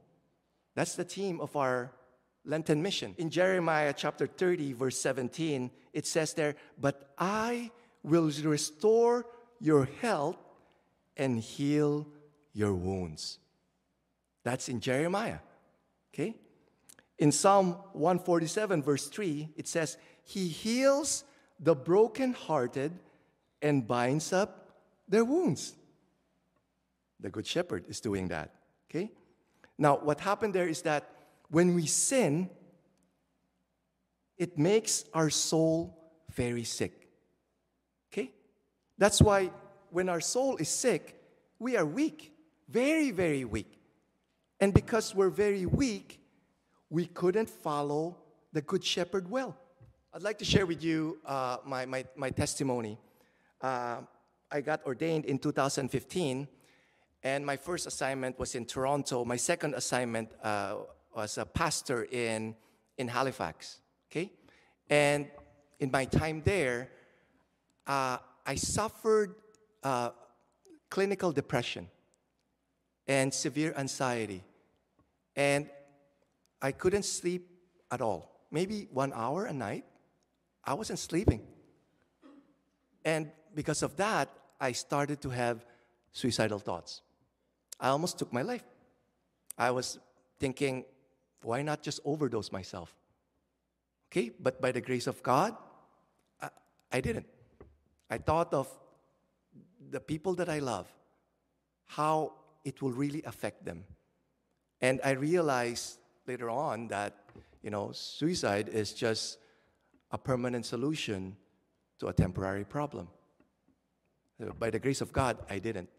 That's 0.75 0.95
the 0.95 1.05
theme 1.05 1.39
of 1.39 1.55
our 1.55 1.93
Lenten 2.43 2.81
mission. 2.81 3.15
In 3.17 3.29
Jeremiah 3.29 3.93
chapter 3.95 4.27
30, 4.27 4.73
verse 4.73 4.99
17, 4.99 5.71
it 5.93 6.05
says 6.05 6.33
there, 6.33 6.55
But 6.77 7.13
I 7.17 7.71
will 8.03 8.31
restore 8.43 9.25
your 9.59 9.87
health 10.01 10.37
and 11.17 11.39
heal 11.39 12.07
your 12.53 12.73
wounds. 12.73 13.39
That's 14.43 14.69
in 14.69 14.79
Jeremiah. 14.79 15.39
Okay? 16.13 16.35
In 17.17 17.31
Psalm 17.31 17.73
147, 17.93 18.81
verse 18.81 19.07
3, 19.07 19.49
it 19.55 19.67
says, 19.67 19.97
He 20.23 20.47
heals 20.47 21.23
the 21.59 21.75
brokenhearted 21.75 22.91
and 23.61 23.87
binds 23.87 24.33
up 24.33 24.71
their 25.07 25.23
wounds. 25.23 25.75
The 27.19 27.29
Good 27.29 27.45
Shepherd 27.45 27.85
is 27.87 28.01
doing 28.01 28.29
that. 28.29 28.51
Okay? 28.89 29.11
Now, 29.77 29.97
what 29.97 30.19
happened 30.19 30.55
there 30.55 30.67
is 30.67 30.81
that 30.81 31.09
when 31.49 31.75
we 31.75 31.85
sin, 31.85 32.49
it 34.37 34.57
makes 34.57 35.05
our 35.13 35.29
soul 35.29 35.95
very 36.33 36.63
sick. 36.63 37.00
That's 39.01 39.19
why 39.19 39.49
when 39.89 40.09
our 40.09 40.21
soul 40.21 40.57
is 40.57 40.69
sick, 40.69 41.19
we 41.57 41.75
are 41.75 41.83
weak, 41.83 42.33
very, 42.69 43.09
very 43.09 43.43
weak. 43.45 43.79
And 44.59 44.71
because 44.75 45.15
we're 45.15 45.31
very 45.31 45.65
weak, 45.65 46.19
we 46.91 47.07
couldn't 47.07 47.49
follow 47.49 48.15
the 48.53 48.61
Good 48.61 48.83
Shepherd 48.83 49.27
well. 49.27 49.57
I'd 50.13 50.21
like 50.21 50.37
to 50.37 50.45
share 50.45 50.67
with 50.67 50.83
you 50.83 51.17
uh, 51.25 51.57
my, 51.65 51.83
my, 51.87 52.05
my 52.15 52.29
testimony. 52.29 52.99
Uh, 53.59 54.01
I 54.51 54.61
got 54.61 54.85
ordained 54.85 55.25
in 55.25 55.39
2015, 55.39 56.47
and 57.23 57.43
my 57.43 57.57
first 57.57 57.87
assignment 57.87 58.37
was 58.37 58.53
in 58.53 58.65
Toronto. 58.65 59.25
My 59.25 59.37
second 59.37 59.73
assignment 59.73 60.31
uh, 60.43 60.75
was 61.15 61.39
a 61.39 61.45
pastor 61.47 62.03
in, 62.03 62.55
in 62.99 63.07
Halifax. 63.07 63.79
Okay? 64.11 64.31
And 64.91 65.25
in 65.79 65.89
my 65.89 66.05
time 66.05 66.43
there, 66.45 66.91
uh, 67.87 68.19
I 68.45 68.55
suffered 68.55 69.35
uh, 69.83 70.11
clinical 70.89 71.31
depression 71.31 71.87
and 73.07 73.33
severe 73.33 73.73
anxiety. 73.77 74.43
And 75.35 75.69
I 76.61 76.71
couldn't 76.71 77.03
sleep 77.03 77.47
at 77.89 78.01
all. 78.01 78.29
Maybe 78.51 78.87
one 78.91 79.13
hour 79.13 79.45
a 79.45 79.53
night, 79.53 79.85
I 80.63 80.73
wasn't 80.73 80.99
sleeping. 80.99 81.41
And 83.03 83.31
because 83.55 83.81
of 83.81 83.95
that, 83.97 84.29
I 84.59 84.73
started 84.73 85.21
to 85.21 85.29
have 85.29 85.65
suicidal 86.11 86.59
thoughts. 86.59 87.01
I 87.79 87.89
almost 87.89 88.19
took 88.19 88.31
my 88.31 88.43
life. 88.43 88.63
I 89.57 89.71
was 89.71 89.99
thinking, 90.39 90.85
why 91.41 91.61
not 91.61 91.81
just 91.81 91.99
overdose 92.05 92.51
myself? 92.51 92.95
Okay, 94.11 94.31
but 94.39 94.61
by 94.61 94.71
the 94.71 94.81
grace 94.81 95.07
of 95.07 95.23
God, 95.23 95.55
I, 96.41 96.49
I 96.91 97.01
didn't. 97.01 97.25
I 98.11 98.17
thought 98.17 98.53
of 98.53 98.67
the 99.89 100.01
people 100.01 100.35
that 100.35 100.49
I 100.49 100.59
love, 100.59 100.87
how 101.85 102.33
it 102.65 102.81
will 102.81 102.91
really 102.91 103.23
affect 103.23 103.63
them. 103.65 103.85
And 104.81 104.99
I 105.03 105.11
realized 105.11 105.97
later 106.27 106.49
on 106.49 106.89
that, 106.89 107.15
you 107.63 107.69
know, 107.69 107.91
suicide 107.93 108.67
is 108.67 108.93
just 108.93 109.37
a 110.11 110.17
permanent 110.17 110.65
solution 110.65 111.37
to 111.99 112.07
a 112.07 112.13
temporary 112.13 112.65
problem. 112.65 113.07
By 114.59 114.71
the 114.71 114.79
grace 114.79 115.01
of 115.01 115.13
God, 115.13 115.37
I 115.49 115.59
didn't. 115.59 115.89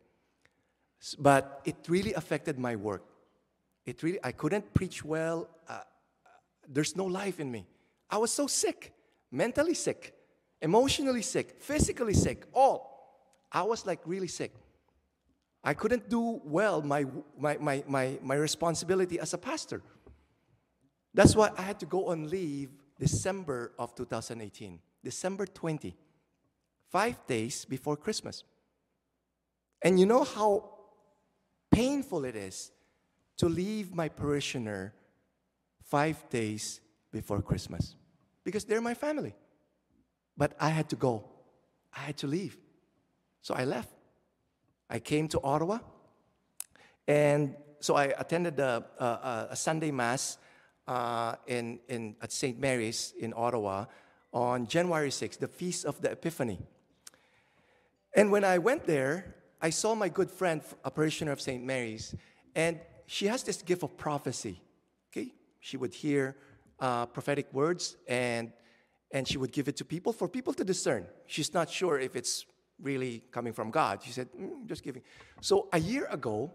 But 1.18 1.62
it 1.64 1.76
really 1.88 2.12
affected 2.12 2.58
my 2.58 2.76
work. 2.76 3.04
It 3.86 4.02
really, 4.02 4.18
I 4.22 4.32
couldn't 4.32 4.74
preach 4.74 5.04
well. 5.04 5.48
Uh, 5.68 5.80
there's 6.68 6.94
no 6.94 7.06
life 7.06 7.40
in 7.40 7.50
me. 7.50 7.66
I 8.10 8.18
was 8.18 8.30
so 8.30 8.46
sick, 8.46 8.92
mentally 9.30 9.74
sick, 9.74 10.14
emotionally 10.62 11.22
sick, 11.22 11.60
physically 11.60 12.14
sick, 12.14 12.46
all. 12.54 12.92
I 13.50 13.62
was 13.62 13.84
like 13.84 14.00
really 14.06 14.28
sick. 14.28 14.54
I 15.62 15.74
couldn't 15.74 16.08
do 16.08 16.40
well 16.44 16.80
my, 16.80 17.04
my, 17.38 17.58
my, 17.58 17.84
my, 17.86 18.18
my 18.22 18.34
responsibility 18.36 19.18
as 19.20 19.34
a 19.34 19.38
pastor. 19.38 19.82
That's 21.12 21.36
why 21.36 21.50
I 21.58 21.62
had 21.62 21.78
to 21.80 21.86
go 21.86 22.06
on 22.08 22.30
leave 22.30 22.70
December 22.98 23.72
of 23.78 23.94
2018, 23.94 24.78
December 25.04 25.46
20, 25.46 25.94
five 26.90 27.26
days 27.26 27.64
before 27.64 27.96
Christmas. 27.96 28.44
And 29.82 29.98
you 30.00 30.06
know 30.06 30.24
how 30.24 30.70
painful 31.70 32.24
it 32.24 32.36
is 32.36 32.70
to 33.38 33.48
leave 33.48 33.94
my 33.94 34.08
parishioner 34.08 34.94
five 35.84 36.28
days 36.30 36.80
before 37.10 37.42
Christmas 37.42 37.96
because 38.44 38.64
they're 38.64 38.80
my 38.80 38.94
family. 38.94 39.34
But 40.36 40.54
I 40.58 40.70
had 40.70 40.88
to 40.90 40.96
go, 40.96 41.24
I 41.94 42.00
had 42.00 42.16
to 42.18 42.26
leave. 42.26 42.56
So 43.40 43.54
I 43.54 43.64
left. 43.64 43.90
I 44.88 44.98
came 44.98 45.28
to 45.28 45.40
Ottawa, 45.42 45.78
and 47.08 47.56
so 47.80 47.94
I 47.94 48.04
attended 48.18 48.60
a, 48.60 48.84
a, 48.98 49.48
a 49.50 49.56
Sunday 49.56 49.90
Mass 49.90 50.38
uh, 50.86 51.34
in, 51.46 51.80
in, 51.88 52.16
at 52.20 52.30
St. 52.30 52.58
Mary's 52.58 53.12
in 53.18 53.32
Ottawa 53.36 53.86
on 54.32 54.66
January 54.66 55.10
6th, 55.10 55.38
the 55.38 55.48
Feast 55.48 55.84
of 55.84 56.00
the 56.00 56.10
Epiphany. 56.10 56.58
And 58.14 58.30
when 58.30 58.44
I 58.44 58.58
went 58.58 58.84
there, 58.86 59.34
I 59.60 59.70
saw 59.70 59.94
my 59.94 60.08
good 60.08 60.30
friend, 60.30 60.60
a 60.84 60.90
parishioner 60.90 61.32
of 61.32 61.40
St. 61.40 61.62
Mary's, 61.64 62.14
and 62.54 62.80
she 63.06 63.26
has 63.26 63.42
this 63.42 63.62
gift 63.62 63.82
of 63.82 63.96
prophecy. 63.96 64.60
Okay? 65.10 65.32
She 65.60 65.76
would 65.76 65.94
hear 65.94 66.36
uh, 66.80 67.06
prophetic 67.06 67.52
words 67.52 67.96
and, 68.08 68.52
and 69.12 69.28
she 69.28 69.38
would 69.38 69.52
give 69.52 69.68
it 69.68 69.76
to 69.76 69.84
people 69.84 70.12
for 70.12 70.28
people 70.28 70.54
to 70.54 70.64
discern. 70.64 71.06
She's 71.26 71.52
not 71.52 71.70
sure 71.70 71.98
if 71.98 72.16
it's 72.16 72.46
really 72.80 73.22
coming 73.30 73.52
from 73.52 73.70
God. 73.70 74.02
She 74.02 74.10
said, 74.10 74.28
mm, 74.32 74.66
just 74.66 74.82
giving. 74.82 75.02
So 75.40 75.68
a 75.72 75.78
year 75.78 76.06
ago, 76.10 76.50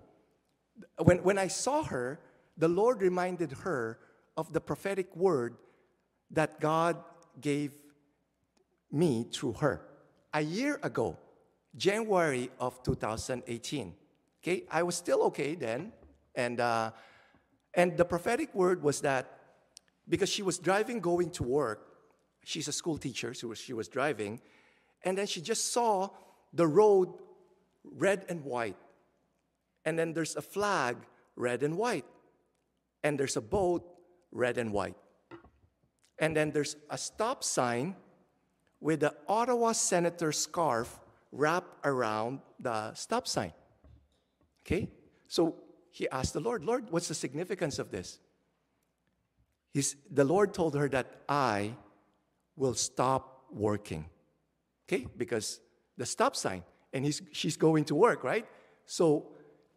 when, 0.97 1.23
when 1.23 1.37
I 1.37 1.47
saw 1.47 1.83
her, 1.83 2.19
the 2.57 2.67
Lord 2.67 3.01
reminded 3.01 3.51
her 3.63 3.99
of 4.35 4.51
the 4.53 4.61
prophetic 4.61 5.15
word 5.15 5.55
that 6.31 6.59
God 6.59 6.97
gave 7.39 7.71
me 8.91 9.27
through 9.31 9.53
her. 9.53 9.81
A 10.33 10.41
year 10.41 10.79
ago, 10.83 11.17
January 11.75 12.49
of 12.59 12.81
2018. 12.83 13.93
Okay, 14.41 14.63
I 14.71 14.83
was 14.83 14.95
still 14.95 15.23
okay 15.23 15.55
then, 15.55 15.91
and 16.35 16.59
uh, 16.59 16.91
and 17.73 17.97
the 17.97 18.05
prophetic 18.05 18.53
word 18.53 18.81
was 18.81 19.01
that 19.01 19.39
because 20.07 20.29
she 20.29 20.41
was 20.41 20.57
driving 20.57 20.99
going 20.99 21.31
to 21.31 21.43
work, 21.43 21.96
she's 22.47 22.69
a 22.69 22.71
school 22.71 22.97
teacher, 22.97 23.33
so 23.33 23.53
she 23.53 23.73
was 23.73 23.89
driving, 23.89 24.39
and 25.03 25.17
then 25.17 25.27
she 25.27 25.41
just 25.41 25.73
saw 25.73 26.09
the 26.53 26.65
road 26.65 27.09
red 27.83 28.25
and 28.29 28.45
white, 28.45 28.77
and 29.83 29.99
then 29.99 30.13
there's 30.13 30.37
a 30.37 30.41
flag 30.41 30.95
red 31.35 31.61
and 31.61 31.77
white, 31.77 32.05
and 33.03 33.19
there's 33.19 33.35
a 33.35 33.41
boat 33.41 33.83
red 34.31 34.57
and 34.57 34.71
white, 34.71 34.95
and 36.19 36.37
then 36.37 36.51
there's 36.51 36.77
a 36.89 36.97
stop 36.97 37.43
sign 37.43 37.97
with 38.79 39.01
the 39.01 39.13
Ottawa 39.27 39.73
senator 39.73 40.31
scarf 40.31 40.99
wrapped 41.33 41.85
around 41.85 42.39
the 42.61 42.93
stop 42.93 43.27
sign. 43.27 43.51
Okay? 44.65 44.87
So 45.27 45.55
he 45.91 46.07
asked 46.09 46.31
the 46.31 46.39
Lord, 46.39 46.63
Lord, 46.63 46.91
what's 46.91 47.09
the 47.09 47.15
significance 47.15 47.77
of 47.77 47.91
this? 47.91 48.19
He's, 49.73 49.97
the 50.09 50.23
Lord 50.23 50.53
told 50.53 50.75
her 50.75 50.87
that 50.89 51.23
I 51.27 51.73
will 52.57 52.73
stop 52.73 53.45
working. 53.51 54.05
Okay? 54.87 55.07
Because 55.15 55.61
the 55.95 56.05
stop 56.05 56.35
sign, 56.35 56.63
and 56.91 57.05
he's, 57.05 57.21
she's 57.31 57.55
going 57.55 57.85
to 57.85 57.95
work, 57.95 58.23
right? 58.23 58.45
So 58.85 59.27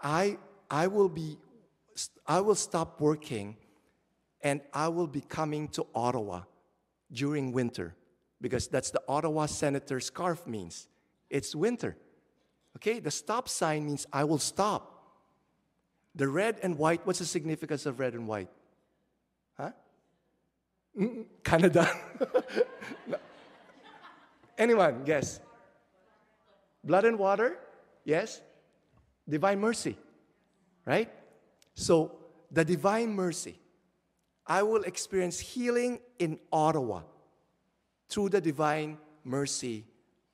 I, 0.00 0.38
I 0.68 0.86
will 0.86 1.08
be, 1.08 1.38
I 2.26 2.40
will 2.40 2.54
stop 2.54 3.00
working 3.00 3.56
and 4.42 4.60
I 4.72 4.88
will 4.88 5.06
be 5.06 5.20
coming 5.20 5.68
to 5.68 5.86
Ottawa 5.94 6.42
during 7.12 7.52
winter 7.52 7.94
because 8.40 8.68
that's 8.68 8.90
the 8.90 9.02
Ottawa 9.06 9.46
Senator 9.46 10.00
scarf 10.00 10.46
means. 10.46 10.88
It's 11.28 11.54
winter. 11.54 11.96
Okay, 12.76 13.00
the 13.00 13.10
stop 13.10 13.48
sign 13.48 13.84
means 13.84 14.06
I 14.12 14.24
will 14.24 14.38
stop. 14.38 14.96
The 16.14 16.28
red 16.28 16.58
and 16.62 16.78
white, 16.78 17.04
what's 17.04 17.18
the 17.18 17.24
significance 17.24 17.84
of 17.86 18.00
red 18.00 18.14
and 18.14 18.26
white? 18.26 18.48
Canada. 21.44 21.88
Anyone 24.58 25.04
guess? 25.04 25.40
Blood 26.84 27.04
and 27.04 27.18
water? 27.18 27.58
Yes? 28.04 28.40
Divine 29.28 29.60
mercy. 29.60 29.96
Right? 30.84 31.10
So, 31.74 32.12
the 32.50 32.64
divine 32.64 33.14
mercy. 33.14 33.58
I 34.46 34.62
will 34.62 34.82
experience 34.82 35.38
healing 35.38 36.00
in 36.18 36.38
Ottawa 36.52 37.02
through 38.08 38.30
the 38.30 38.40
divine 38.40 38.98
mercy 39.24 39.84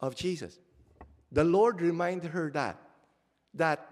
of 0.01 0.17
Jesus. 0.17 0.59
The 1.31 1.45
Lord 1.45 1.81
reminded 1.81 2.31
her 2.31 2.51
that, 2.53 2.81
that 3.55 3.89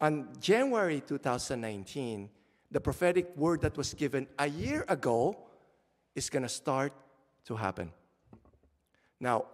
on 0.00 0.28
January 0.40 1.02
2019, 1.06 2.30
the 2.70 2.80
prophetic 2.80 3.36
word 3.36 3.60
that 3.60 3.76
was 3.76 3.92
given 3.94 4.26
a 4.38 4.48
year 4.48 4.84
ago 4.88 5.36
is 6.18 6.30
going 6.30 6.42
to 6.42 6.48
start 6.48 6.92
to 7.46 7.56
happen. 7.56 7.90
Now, 9.18 9.46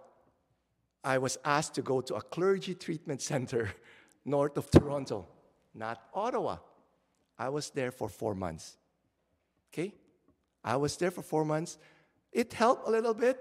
I 1.03 1.17
was 1.17 1.37
asked 1.45 1.75
to 1.75 1.81
go 1.81 2.01
to 2.01 2.15
a 2.15 2.21
clergy 2.21 2.75
treatment 2.75 3.21
center 3.21 3.71
north 4.25 4.57
of 4.57 4.69
Toronto, 4.69 5.27
not 5.73 6.01
Ottawa. 6.13 6.57
I 7.37 7.49
was 7.49 7.69
there 7.69 7.91
for 7.91 8.09
four 8.09 8.35
months. 8.35 8.77
Okay? 9.71 9.93
I 10.63 10.75
was 10.75 10.97
there 10.97 11.11
for 11.11 11.21
four 11.21 11.45
months. 11.45 11.77
It 12.31 12.53
helped 12.53 12.87
a 12.87 12.91
little 12.91 13.13
bit, 13.13 13.37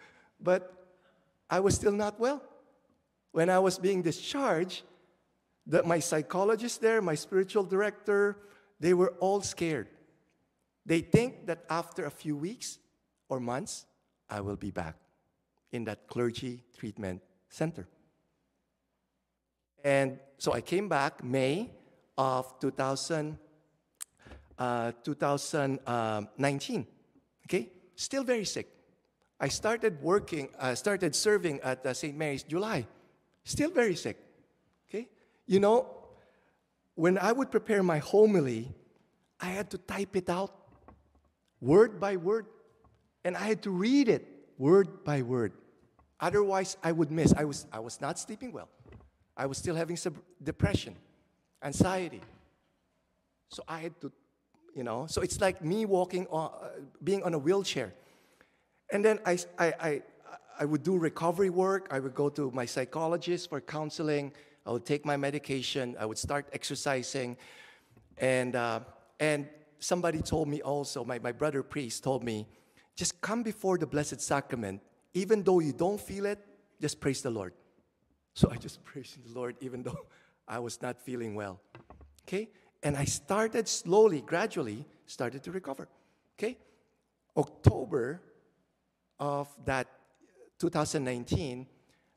but 0.40 0.72
I 1.50 1.60
was 1.60 1.74
still 1.74 1.92
not 1.92 2.18
well 2.18 2.42
when 3.32 3.48
I 3.48 3.58
was 3.58 3.78
being 3.78 4.02
discharged, 4.02 4.82
that 5.66 5.86
my 5.86 5.98
psychologist 5.98 6.80
there, 6.80 7.02
my 7.02 7.14
spiritual 7.14 7.64
director, 7.64 8.36
they 8.78 8.94
were 8.94 9.14
all 9.20 9.40
scared. 9.40 9.88
They 10.84 11.00
think 11.00 11.46
that 11.46 11.64
after 11.70 12.06
a 12.06 12.10
few 12.10 12.36
weeks 12.36 12.78
or 13.28 13.40
months, 13.40 13.86
I 14.28 14.40
will 14.40 14.56
be 14.56 14.70
back 14.70 14.96
in 15.70 15.84
that 15.84 16.06
clergy 16.06 16.64
treatment 16.76 17.22
center. 17.48 17.86
And 19.84 20.18
so 20.38 20.52
I 20.52 20.60
came 20.60 20.88
back 20.88 21.22
May 21.24 21.70
of 22.16 22.58
2000, 22.60 23.38
uh, 24.58 24.92
2019. 25.02 26.86
Okay? 27.46 27.68
Still 27.96 28.24
very 28.24 28.44
sick. 28.44 28.68
I 29.40 29.48
started 29.48 30.00
working, 30.02 30.48
uh, 30.58 30.74
started 30.74 31.14
serving 31.14 31.60
at 31.60 31.84
uh, 31.84 31.94
St. 31.94 32.16
Mary's 32.16 32.42
July 32.42 32.86
still 33.44 33.70
very 33.70 33.94
sick. 33.94 34.18
Okay? 34.88 35.08
You 35.46 35.60
know, 35.60 35.86
when 36.94 37.18
I 37.18 37.32
would 37.32 37.50
prepare 37.50 37.82
my 37.82 37.98
homily, 37.98 38.72
I 39.40 39.46
had 39.46 39.70
to 39.70 39.78
type 39.78 40.16
it 40.16 40.28
out 40.28 40.54
word 41.62 41.98
by 41.98 42.16
word, 42.16 42.46
and 43.24 43.36
I 43.36 43.44
had 43.46 43.62
to 43.62 43.70
read 43.70 44.08
it 44.08 44.26
word 44.58 45.04
by 45.04 45.22
word. 45.22 45.52
Otherwise, 46.20 46.76
I 46.82 46.92
would 46.92 47.10
miss. 47.10 47.32
I 47.36 47.44
was, 47.44 47.66
I 47.72 47.78
was 47.78 48.00
not 48.00 48.18
sleeping 48.18 48.52
well. 48.52 48.68
I 49.36 49.46
was 49.46 49.56
still 49.56 49.74
having 49.74 49.96
some 49.96 50.16
depression, 50.42 50.94
anxiety. 51.62 52.20
So 53.48 53.62
I 53.66 53.78
had 53.78 53.98
to, 54.02 54.12
you 54.74 54.84
know, 54.84 55.06
so 55.06 55.22
it's 55.22 55.40
like 55.40 55.64
me 55.64 55.86
walking 55.86 56.26
on, 56.30 56.50
uh, 56.62 56.68
being 57.02 57.22
on 57.22 57.34
a 57.34 57.38
wheelchair. 57.38 57.94
And 58.92 59.04
then 59.04 59.20
I, 59.24 59.38
I, 59.58 59.66
I, 59.80 60.02
I 60.60 60.64
would 60.64 60.82
do 60.82 60.98
recovery 60.98 61.50
work. 61.50 61.88
I 61.90 61.98
would 61.98 62.14
go 62.14 62.28
to 62.30 62.50
my 62.50 62.66
psychologist 62.66 63.48
for 63.48 63.60
counseling. 63.60 64.32
I 64.66 64.70
would 64.70 64.84
take 64.84 65.04
my 65.04 65.16
medication. 65.16 65.96
I 65.98 66.06
would 66.06 66.18
start 66.18 66.46
exercising. 66.52 67.36
And, 68.18 68.54
uh, 68.54 68.80
and 69.18 69.48
somebody 69.82 70.22
told 70.22 70.48
me 70.48 70.62
also, 70.62 71.04
my, 71.04 71.18
my 71.18 71.32
brother 71.32 71.62
priest 71.62 72.04
told 72.04 72.22
me, 72.22 72.46
just 72.96 73.20
come 73.20 73.42
before 73.42 73.78
the 73.78 73.86
Blessed 73.86 74.20
Sacrament. 74.20 74.80
Even 75.14 75.42
though 75.42 75.58
you 75.58 75.72
don't 75.72 76.00
feel 76.00 76.26
it, 76.26 76.38
just 76.80 77.00
praise 77.00 77.20
the 77.20 77.30
Lord. 77.30 77.52
So 78.34 78.50
I 78.50 78.56
just 78.56 78.82
praised 78.84 79.18
the 79.24 79.38
Lord 79.38 79.56
even 79.60 79.82
though 79.82 80.06
I 80.46 80.58
was 80.60 80.80
not 80.80 81.00
feeling 81.00 81.34
well. 81.34 81.60
Okay? 82.26 82.48
And 82.82 82.96
I 82.96 83.04
started 83.04 83.68
slowly, 83.68 84.20
gradually, 84.20 84.84
started 85.06 85.42
to 85.44 85.52
recover. 85.52 85.88
Okay? 86.38 86.56
October 87.36 88.22
of 89.18 89.48
that 89.64 89.88
2019, 90.58 91.66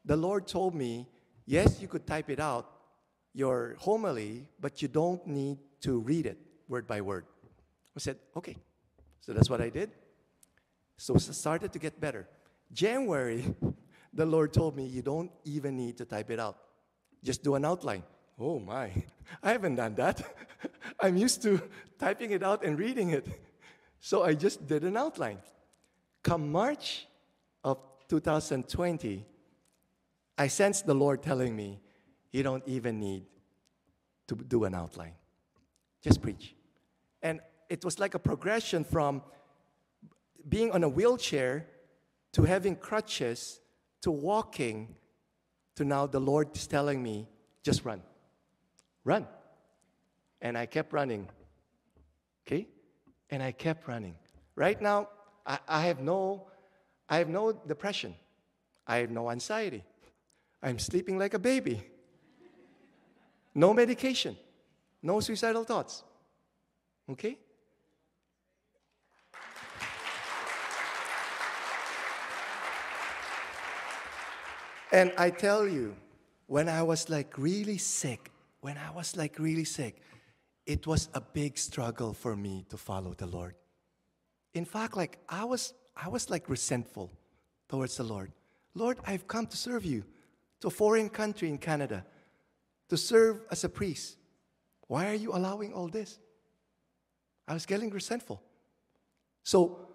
the 0.04 0.16
Lord 0.16 0.48
told 0.48 0.76
me, 0.76 1.08
yes, 1.46 1.82
you 1.82 1.88
could 1.88 2.06
type 2.06 2.30
it 2.30 2.40
out, 2.40 2.70
your 3.34 3.76
homily, 3.80 4.48
but 4.60 4.82
you 4.82 4.88
don't 4.88 5.26
need 5.26 5.58
to 5.82 6.00
read 6.00 6.26
it 6.26 6.38
word 6.68 6.88
by 6.88 7.02
word. 7.02 7.26
I 7.96 8.00
said, 8.00 8.18
okay. 8.36 8.58
So 9.22 9.34
that's 9.34 9.50
what 9.50 9.62
I 9.62 9.70
did. 9.70 9.92
So 10.98 11.16
it 11.16 11.22
started 11.22 11.74
to 11.74 11.80
get 11.80 12.00
better. 12.00 12.28
January, 12.72 13.44
the 14.14 14.26
Lord 14.26 14.54
told 14.54 14.76
me, 14.76 14.86
You 14.86 15.02
don't 15.02 15.32
even 15.44 15.76
need 15.76 15.98
to 15.98 16.06
type 16.06 16.30
it 16.30 16.40
out. 16.40 16.58
Just 17.24 17.44
do 17.44 17.56
an 17.56 17.66
outline. 17.66 18.04
Oh 18.40 18.60
my, 18.60 18.92
I 19.44 19.52
haven't 19.52 19.76
done 19.76 19.96
that. 19.96 20.22
I'm 21.00 21.18
used 21.18 21.42
to 21.44 21.62
typing 22.00 22.32
it 22.32 22.44
out 22.44 22.64
and 22.64 22.78
reading 22.78 23.10
it. 23.10 23.28
So 24.00 24.24
I 24.24 24.36
just 24.36 24.68
did 24.68 24.84
an 24.84 24.96
outline. 24.98 25.40
Come 26.22 26.52
March 26.52 27.08
of 27.64 27.80
2020, 28.10 29.26
I 30.38 30.48
sensed 30.48 30.86
the 30.86 30.96
Lord 30.96 31.24
telling 31.24 31.56
me, 31.56 31.80
You 32.32 32.44
don't 32.44 32.64
even 32.68 33.00
need 33.00 33.26
to 34.28 34.36
do 34.36 34.64
an 34.64 34.76
outline. 34.76 35.14
Just 36.04 36.22
preach. 36.22 36.56
And 37.22 37.40
it 37.70 37.84
was 37.84 38.00
like 38.00 38.14
a 38.14 38.20
progression 38.20 38.84
from 38.84 39.22
being 40.48 40.72
on 40.72 40.84
a 40.84 40.90
wheelchair 40.90 41.68
to 42.34 42.44
having 42.44 42.76
crutches 42.76 43.60
to 44.02 44.12
walking 44.12 44.96
to 45.76 45.84
now 45.84 46.06
the 46.06 46.20
Lord 46.20 46.56
is 46.56 46.68
telling 46.68 47.02
me, 47.02 47.28
just 47.64 47.84
run. 47.84 48.02
Run. 49.04 49.28
And 50.42 50.58
I 50.58 50.66
kept 50.66 50.94
running. 50.94 51.28
Okay? 52.46 52.68
And 53.30 53.42
I 53.42 53.52
kept 53.52 53.88
running. 53.88 54.16
Right 54.56 54.82
now, 54.82 55.10
I, 55.46 55.60
I 55.68 55.82
have 55.82 56.00
no 56.00 56.48
I 57.08 57.18
have 57.18 57.30
no 57.30 57.52
depression. 57.52 58.16
I 58.88 58.98
have 58.98 59.12
no 59.12 59.30
anxiety. 59.30 59.84
I'm 60.62 60.80
sleeping 60.80 61.18
like 61.18 61.34
a 61.34 61.40
baby. 61.40 61.84
No 63.54 63.74
medication. 63.74 64.36
No 65.02 65.20
suicidal 65.20 65.64
thoughts. 65.64 66.04
Okay? 67.10 67.38
And 74.96 75.12
I 75.18 75.30
tell 75.30 75.68
you, 75.68 75.94
when 76.48 76.70
I 76.70 76.82
was 76.82 77.10
like 77.10 77.38
really 77.38 77.78
sick, 77.78 78.32
when 78.62 78.78
I 78.78 78.92
was 78.92 79.18
like 79.18 79.38
really 79.38 79.66
sick, 79.66 80.02
it 80.66 80.88
was 80.88 81.10
a 81.14 81.20
big 81.20 81.58
struggle 81.58 82.14
for 82.14 82.34
me 82.34 82.66
to 82.70 82.78
follow 82.78 83.14
the 83.14 83.26
Lord. 83.26 83.56
In 84.54 84.64
fact, 84.64 84.96
like 84.96 85.20
I 85.28 85.44
was 85.44 85.74
I 85.98 86.08
was 86.08 86.30
like 86.30 86.48
resentful 86.48 87.12
towards 87.68 87.98
the 87.98 88.04
Lord. 88.04 88.32
Lord, 88.74 88.98
I've 89.06 89.28
come 89.28 89.48
to 89.48 89.58
serve 89.58 89.84
you 89.84 90.06
to 90.62 90.68
a 90.68 90.72
foreign 90.72 91.10
country 91.10 91.50
in 91.50 91.58
Canada 91.58 92.06
to 92.88 92.96
serve 92.96 93.42
as 93.52 93.66
a 93.66 93.70
priest. 93.70 94.16
Why 94.88 95.10
are 95.10 95.20
you 95.26 95.34
allowing 95.34 95.74
all 95.74 95.90
this? 95.90 96.20
I 97.50 97.54
was 97.54 97.66
getting 97.66 97.90
resentful. 97.90 98.42
So 99.44 99.90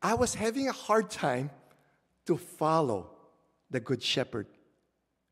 I 0.00 0.14
was 0.14 0.34
having 0.34 0.66
a 0.66 0.72
hard 0.72 1.10
time 1.10 1.50
to 2.24 2.38
follow 2.38 3.15
the 3.70 3.80
Good 3.80 4.02
Shepherd 4.02 4.46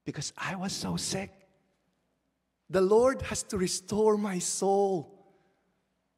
because 0.04 0.32
I 0.36 0.56
was 0.56 0.72
so 0.72 0.96
sick. 0.96 1.30
The 2.70 2.80
Lord 2.80 3.22
has 3.22 3.42
to 3.44 3.58
restore 3.58 4.16
my 4.16 4.38
soul 4.38 5.10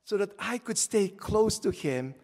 so 0.04 0.16
that 0.16 0.30
I 0.38 0.58
could 0.58 0.78
stay 0.78 1.08
close 1.08 1.58
to 1.60 1.70
Him 1.70 2.14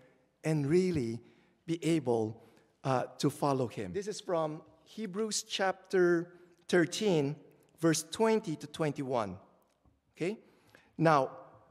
and 0.45 0.67
really 0.67 1.21
be 1.67 1.85
able 1.85 2.43
uh, 2.85 3.05
to 3.19 3.31
follow 3.31 3.67
Him. 3.67 3.93
This 3.93 4.09
is 4.09 4.21
from 4.21 4.63
Hebrews 4.85 5.45
chapter 5.45 6.33
13, 6.69 7.37
verse 7.81 8.05
20 8.11 8.57
to 8.57 8.67
21. 8.67 9.37
Okay? 10.17 10.39
Now, 10.99 11.31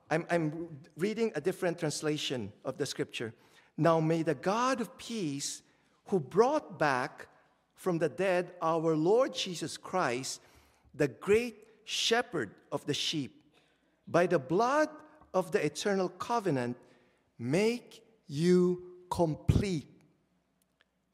I'm, 0.09 0.25
I'm 0.29 0.67
reading 0.97 1.31
a 1.35 1.41
different 1.41 1.79
translation 1.79 2.51
of 2.65 2.77
the 2.77 2.85
scripture. 2.85 3.33
Now, 3.77 3.99
may 3.99 4.23
the 4.23 4.35
God 4.35 4.81
of 4.81 4.97
peace, 4.97 5.61
who 6.07 6.19
brought 6.19 6.77
back 6.77 7.27
from 7.81 7.97
the 7.97 8.09
dead 8.09 8.51
our 8.61 8.95
Lord 8.95 9.33
Jesus 9.33 9.75
Christ, 9.75 10.39
the 10.93 11.07
great 11.07 11.55
shepherd 11.83 12.51
of 12.71 12.85
the 12.85 12.93
sheep, 12.93 13.43
by 14.07 14.27
the 14.27 14.37
blood 14.37 14.87
of 15.33 15.51
the 15.51 15.65
eternal 15.65 16.07
covenant, 16.07 16.77
make 17.39 18.03
you 18.27 18.83
complete, 19.09 19.87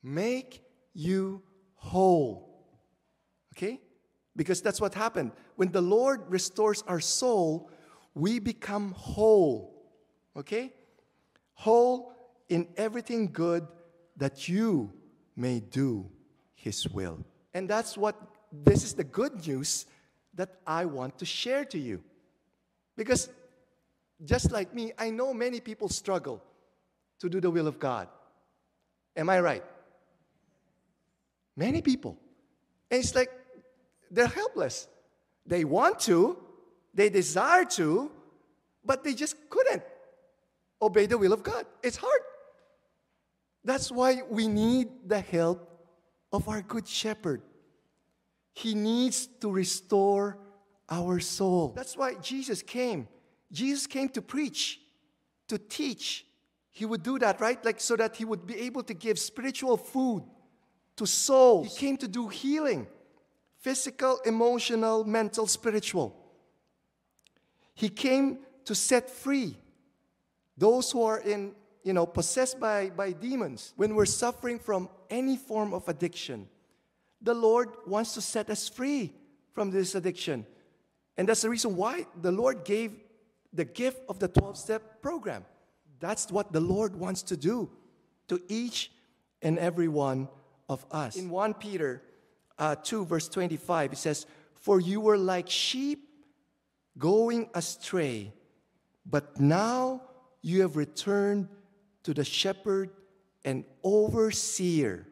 make 0.04 0.62
you 0.94 1.42
whole. 1.76 2.68
Okay? 3.56 3.80
Because 4.36 4.62
that's 4.62 4.82
what 4.82 4.94
happened. 4.94 5.32
When 5.56 5.72
the 5.72 5.82
Lord 5.82 6.24
restores 6.28 6.84
our 6.86 7.00
soul, 7.00 7.72
we 8.14 8.40
become 8.40 8.92
whole. 8.92 9.86
Okay? 10.36 10.74
Whole 11.54 12.12
in 12.50 12.68
everything 12.76 13.32
good 13.32 13.66
that 14.18 14.50
you 14.50 14.92
may 15.38 15.62
do 15.62 16.12
his 16.68 16.88
will. 16.90 17.18
And 17.54 17.70
that's 17.70 17.98
what 17.98 18.16
this 18.52 18.84
is 18.84 18.94
the 18.94 19.04
good 19.04 19.48
news 19.48 19.86
that 20.36 20.50
I 20.66 20.86
want 20.86 21.18
to 21.20 21.26
share 21.26 21.66
to 21.66 21.80
you. 21.80 22.04
Because 22.96 23.30
just 24.24 24.52
like 24.52 24.74
me, 24.74 24.92
I 24.98 25.10
know 25.10 25.34
many 25.34 25.60
people 25.60 25.90
struggle 25.90 26.44
to 27.20 27.30
do 27.30 27.40
the 27.40 27.50
will 27.50 27.68
of 27.68 27.80
God. 27.80 28.08
Am 29.16 29.30
I 29.30 29.40
right? 29.40 29.64
Many 31.56 31.82
people. 31.82 32.18
And 32.92 33.00
it's 33.02 33.16
like 33.16 33.32
they're 34.12 34.28
helpless. 34.28 34.88
They 35.46 35.64
want 35.64 36.00
to, 36.02 36.38
they 36.94 37.10
desire 37.10 37.66
to, 37.80 38.12
but 38.84 39.04
they 39.04 39.14
just 39.14 39.36
couldn't 39.50 39.84
obey 40.82 41.06
the 41.06 41.18
will 41.18 41.34
of 41.34 41.42
God. 41.44 41.66
It's 41.82 41.98
hard. 41.98 42.22
That's 43.64 43.92
why 43.92 44.22
we 44.30 44.48
need 44.48 44.88
the 45.08 45.20
help 45.20 45.77
of 46.38 46.48
our 46.48 46.62
Good 46.62 46.88
Shepherd. 46.88 47.42
He 48.54 48.74
needs 48.74 49.28
to 49.42 49.52
restore 49.52 50.38
our 50.90 51.20
soul. 51.20 51.74
That's 51.76 51.98
why 51.98 52.14
Jesus 52.16 52.62
came. 52.62 53.08
Jesus 53.52 53.88
came 53.88 54.10
to 54.10 54.22
preach, 54.22 54.80
to 55.48 55.58
teach. 55.58 56.26
He 56.72 56.86
would 56.86 57.04
do 57.04 57.18
that, 57.20 57.42
right? 57.42 57.64
Like 57.66 57.82
so 57.82 57.96
that 57.96 58.16
he 58.16 58.24
would 58.24 58.46
be 58.46 58.56
able 58.62 58.84
to 58.84 58.94
give 58.94 59.18
spiritual 59.18 59.78
food 59.78 60.24
to 60.96 61.06
souls. 61.06 61.76
He 61.76 61.86
came 61.86 61.98
to 61.98 62.08
do 62.08 62.28
healing 62.28 62.88
physical, 63.60 64.20
emotional, 64.24 65.04
mental, 65.04 65.48
spiritual. 65.48 66.16
He 67.74 67.90
came 67.90 68.40
to 68.66 68.76
set 68.76 69.10
free 69.10 69.58
those 70.58 70.92
who 70.92 71.04
are 71.04 71.20
in 71.20 71.54
you 71.88 71.94
know, 71.94 72.06
possessed 72.06 72.60
by, 72.60 72.90
by 72.90 73.14
demons, 73.14 73.74
when 73.78 73.96
we're 73.96 74.06
suffering 74.06 74.60
from 74.60 74.90
any 75.10 75.38
form 75.38 75.74
of 75.74 75.88
addiction, 75.88 76.48
the 77.22 77.34
Lord 77.34 77.70
wants 77.86 78.14
to 78.14 78.22
set 78.22 78.50
us 78.50 78.70
free 78.70 79.14
from 79.54 79.72
this 79.72 79.96
addiction. 79.96 80.46
And 81.18 81.28
that's 81.28 81.42
the 81.42 81.50
reason 81.50 81.76
why 81.76 82.06
the 82.22 82.32
Lord 82.32 82.64
gave 82.64 82.94
the 83.54 83.66
gift 83.66 84.02
of 84.08 84.20
the 84.20 84.28
12 84.28 84.58
step 84.58 85.02
program. 85.02 85.46
That's 86.00 86.32
what 86.32 86.54
the 86.54 86.60
Lord 86.60 86.96
wants 86.96 87.24
to 87.24 87.38
do 87.38 87.70
to 88.28 88.40
each 88.48 88.92
and 89.42 89.58
every 89.58 89.88
one 89.88 90.30
of 90.70 90.86
us. 90.92 91.16
In 91.16 91.30
1 91.30 91.56
Peter 91.56 92.04
uh, 92.60 92.76
2, 92.76 93.06
verse 93.06 93.28
25, 93.30 93.94
it 93.94 93.98
says, 93.98 94.26
For 94.56 94.80
you 94.80 95.02
were 95.02 95.18
like 95.18 95.50
sheep 95.50 96.08
going 96.98 97.50
astray, 97.54 98.34
but 99.06 99.40
now 99.40 100.02
you 100.42 100.62
have 100.62 100.76
returned 100.76 101.48
to 102.04 102.14
the 102.14 102.24
shepherd 102.24 102.90
and 103.48 103.64
overseer 103.82 105.08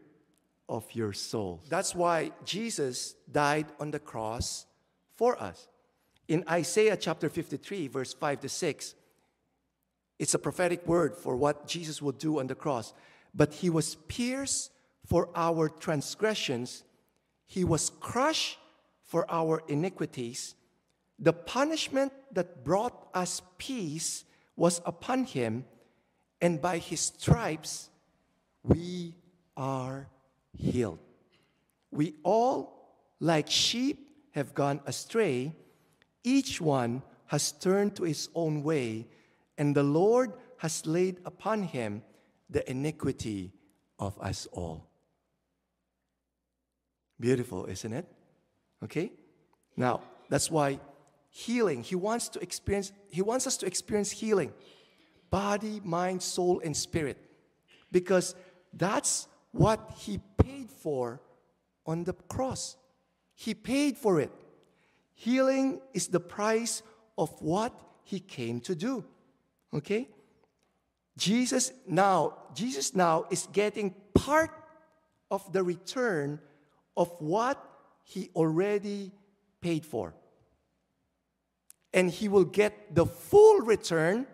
of 0.67 0.83
your 0.91 1.13
soul. 1.13 1.63
That's 1.69 1.95
why 1.95 2.33
Jesus 2.43 3.15
died 3.31 3.67
on 3.79 3.91
the 3.91 3.99
cross 3.99 4.65
for 5.15 5.41
us. 5.41 5.69
In 6.27 6.43
Isaiah 6.49 6.97
chapter 6.97 7.29
53, 7.29 7.87
verse 7.87 8.13
5 8.13 8.41
to 8.41 8.49
6, 8.49 8.95
it's 10.19 10.33
a 10.33 10.39
prophetic 10.39 10.85
word 10.85 11.15
for 11.15 11.37
what 11.37 11.65
Jesus 11.65 12.01
will 12.01 12.11
do 12.11 12.41
on 12.41 12.47
the 12.47 12.55
cross. 12.55 12.93
But 13.33 13.53
he 13.53 13.69
was 13.69 13.95
pierced 14.09 14.71
for 15.05 15.29
our 15.33 15.69
transgressions, 15.69 16.83
he 17.45 17.63
was 17.63 17.89
crushed 18.01 18.59
for 19.01 19.25
our 19.31 19.63
iniquities. 19.69 20.55
The 21.19 21.31
punishment 21.31 22.11
that 22.33 22.65
brought 22.65 23.07
us 23.13 23.41
peace 23.57 24.25
was 24.57 24.81
upon 24.85 25.23
him 25.23 25.63
and 26.41 26.61
by 26.61 26.79
his 26.79 26.99
stripes 26.99 27.91
we 28.67 29.15
are 29.55 30.07
healed. 30.57 30.99
We 31.91 32.15
all, 32.23 32.89
like 33.19 33.49
sheep, 33.49 34.09
have 34.31 34.53
gone 34.53 34.81
astray. 34.85 35.53
Each 36.23 36.59
one 36.59 37.03
has 37.27 37.51
turned 37.51 37.95
to 37.95 38.03
his 38.03 38.29
own 38.35 38.63
way, 38.63 39.07
and 39.57 39.75
the 39.75 39.83
Lord 39.83 40.33
has 40.57 40.85
laid 40.85 41.19
upon 41.25 41.63
him 41.63 42.03
the 42.49 42.69
iniquity 42.69 43.53
of 43.99 44.19
us 44.19 44.47
all. 44.51 44.87
Beautiful, 47.19 47.65
isn't 47.65 47.93
it? 47.93 48.05
Okay? 48.83 49.11
Now, 49.77 50.01
that's 50.29 50.51
why 50.51 50.79
healing, 51.29 51.83
he 51.83 51.95
wants 51.95 52.29
to 52.29 52.39
experience, 52.41 52.91
he 53.09 53.21
wants 53.21 53.47
us 53.47 53.57
to 53.57 53.65
experience 53.65 54.11
healing 54.11 54.53
body, 55.29 55.81
mind, 55.83 56.21
soul, 56.23 56.61
and 56.63 56.75
spirit. 56.75 57.17
Because 57.91 58.35
that's 58.75 59.27
what 59.51 59.93
He 59.97 60.19
paid 60.37 60.69
for 60.69 61.21
on 61.85 62.03
the 62.03 62.13
cross. 62.13 62.77
He 63.35 63.53
paid 63.53 63.97
for 63.97 64.19
it. 64.19 64.31
Healing 65.13 65.81
is 65.93 66.07
the 66.07 66.19
price 66.19 66.83
of 67.17 67.29
what 67.41 67.73
he 68.03 68.19
came 68.19 68.59
to 68.61 68.75
do. 68.75 69.03
Okay? 69.73 70.07
Jesus 71.17 71.71
now, 71.87 72.37
Jesus 72.53 72.93
now 72.95 73.25
is 73.31 73.47
getting 73.51 73.93
part 74.13 74.51
of 75.31 75.51
the 75.53 75.63
return 75.63 76.39
of 76.95 77.09
what 77.19 77.57
he 78.03 78.29
already 78.35 79.11
paid 79.61 79.85
for. 79.85 80.13
And 81.93 82.11
he 82.11 82.27
will 82.27 82.45
get 82.45 82.93
the 82.93 83.05
full 83.05 83.61
return 83.61 84.27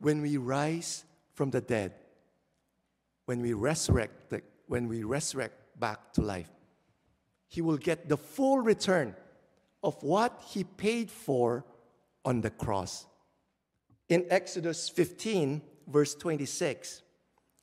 when 0.00 0.20
we 0.20 0.36
rise 0.36 1.04
from 1.32 1.50
the 1.50 1.60
dead, 1.60 1.94
when 3.28 3.42
we 3.42 3.52
resurrect, 3.52 4.32
when 4.68 4.88
we 4.88 5.04
resurrect 5.04 5.52
back 5.78 6.14
to 6.14 6.22
life. 6.22 6.48
He 7.46 7.60
will 7.60 7.76
get 7.76 8.08
the 8.08 8.16
full 8.16 8.60
return 8.60 9.14
of 9.82 10.02
what 10.02 10.40
he 10.48 10.64
paid 10.64 11.10
for 11.10 11.62
on 12.24 12.40
the 12.40 12.48
cross. 12.48 13.06
In 14.08 14.24
Exodus 14.30 14.88
15, 14.88 15.60
verse 15.86 16.14
26, 16.14 17.02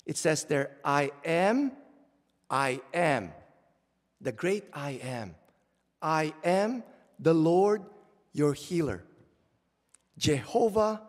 it 0.05 0.17
says 0.17 0.43
there, 0.43 0.77
I 0.85 1.09
am, 1.25 1.71
I 2.47 2.79
am, 2.93 3.33
the 4.21 4.33
great 4.33 4.65
I 4.71 4.99
am. 5.01 5.33
I 5.99 6.35
am 6.43 6.83
the 7.17 7.33
Lord 7.33 7.81
your 8.33 8.53
healer. 8.53 9.03
Jehovah 10.15 11.01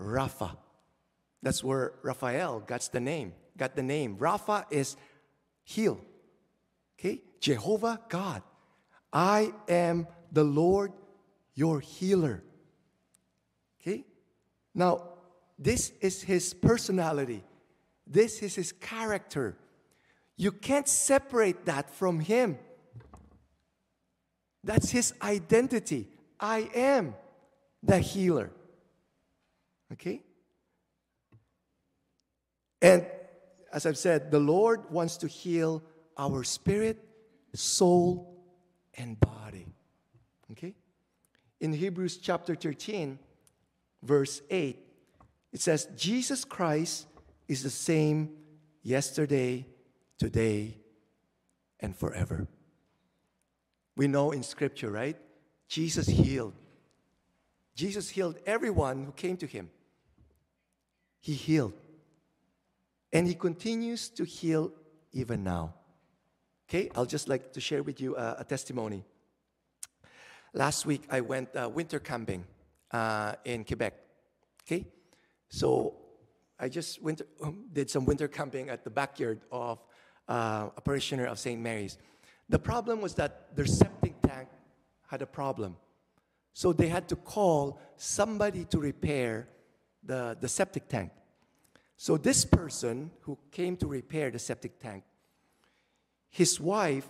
Rapha. 0.00 0.56
That's 1.42 1.62
where 1.62 1.92
Raphael 2.02 2.60
got 2.60 2.88
the 2.92 3.00
name. 3.00 3.34
Got 3.56 3.76
the 3.76 3.82
name. 3.82 4.16
Rapha 4.16 4.64
is 4.70 4.96
heal. 5.64 6.00
Okay? 6.98 7.22
Jehovah 7.40 8.00
God. 8.08 8.42
I 9.12 9.52
am 9.68 10.06
the 10.32 10.44
Lord 10.44 10.92
your 11.54 11.80
healer. 11.80 12.42
Okay? 13.80 14.04
Now, 14.74 15.02
this 15.58 15.92
is 16.00 16.22
his 16.22 16.54
personality. 16.54 17.42
This 18.06 18.42
is 18.42 18.54
his 18.54 18.72
character. 18.72 19.56
You 20.36 20.52
can't 20.52 20.88
separate 20.88 21.66
that 21.66 21.90
from 21.90 22.20
him. 22.20 22.58
That's 24.64 24.90
his 24.90 25.14
identity. 25.22 26.08
I 26.38 26.70
am 26.74 27.14
the 27.82 27.98
healer. 27.98 28.50
Okay? 29.92 30.22
And 32.80 33.06
as 33.72 33.86
I've 33.86 33.98
said, 33.98 34.30
the 34.30 34.40
Lord 34.40 34.90
wants 34.90 35.16
to 35.18 35.28
heal 35.28 35.82
our 36.18 36.42
spirit, 36.44 37.04
soul, 37.54 38.42
and 38.94 39.18
body. 39.20 39.66
Okay? 40.52 40.74
In 41.60 41.72
Hebrews 41.72 42.18
chapter 42.18 42.54
13, 42.54 43.18
verse 44.02 44.42
8, 44.50 44.78
it 45.52 45.60
says, 45.60 45.88
Jesus 45.96 46.44
Christ 46.44 47.06
is 47.48 47.62
the 47.62 47.70
same 47.70 48.30
yesterday, 48.82 49.66
today, 50.18 50.78
and 51.80 51.96
forever. 51.96 52.46
We 53.96 54.06
know 54.06 54.32
in 54.32 54.42
Scripture, 54.42 54.90
right? 54.90 55.16
Jesus 55.68 56.06
healed. 56.06 56.54
Jesus 57.74 58.08
healed 58.10 58.36
everyone 58.46 59.04
who 59.04 59.12
came 59.12 59.36
to 59.38 59.46
him. 59.46 59.70
He 61.20 61.34
healed. 61.34 61.79
And 63.12 63.26
he 63.26 63.34
continues 63.34 64.08
to 64.10 64.24
heal 64.24 64.72
even 65.12 65.42
now. 65.42 65.74
Okay, 66.68 66.90
I'll 66.94 67.06
just 67.06 67.28
like 67.28 67.52
to 67.52 67.60
share 67.60 67.82
with 67.82 68.00
you 68.00 68.16
a, 68.16 68.36
a 68.40 68.44
testimony. 68.44 69.04
Last 70.54 70.86
week, 70.86 71.02
I 71.10 71.20
went 71.20 71.54
uh, 71.56 71.68
winter 71.68 71.98
camping 71.98 72.44
uh, 72.92 73.34
in 73.44 73.64
Quebec. 73.64 73.94
Okay? 74.64 74.86
So 75.48 75.96
I 76.58 76.68
just 76.68 77.02
winter, 77.02 77.26
um, 77.42 77.64
did 77.72 77.90
some 77.90 78.04
winter 78.04 78.28
camping 78.28 78.68
at 78.68 78.84
the 78.84 78.90
backyard 78.90 79.40
of 79.50 79.82
uh, 80.28 80.68
a 80.76 80.80
parishioner 80.80 81.26
of 81.26 81.38
St. 81.38 81.60
Mary's. 81.60 81.98
The 82.48 82.58
problem 82.58 83.00
was 83.00 83.14
that 83.14 83.54
their 83.56 83.66
septic 83.66 84.20
tank 84.22 84.48
had 85.08 85.22
a 85.22 85.26
problem. 85.26 85.76
So 86.52 86.72
they 86.72 86.88
had 86.88 87.08
to 87.08 87.16
call 87.16 87.80
somebody 87.96 88.64
to 88.66 88.78
repair 88.78 89.48
the, 90.04 90.36
the 90.40 90.48
septic 90.48 90.88
tank. 90.88 91.10
So 92.00 92.16
this 92.16 92.46
person 92.46 93.10
who 93.24 93.36
came 93.50 93.76
to 93.76 93.86
repair 93.86 94.30
the 94.30 94.38
septic 94.38 94.78
tank, 94.78 95.04
his 96.30 96.58
wife 96.58 97.06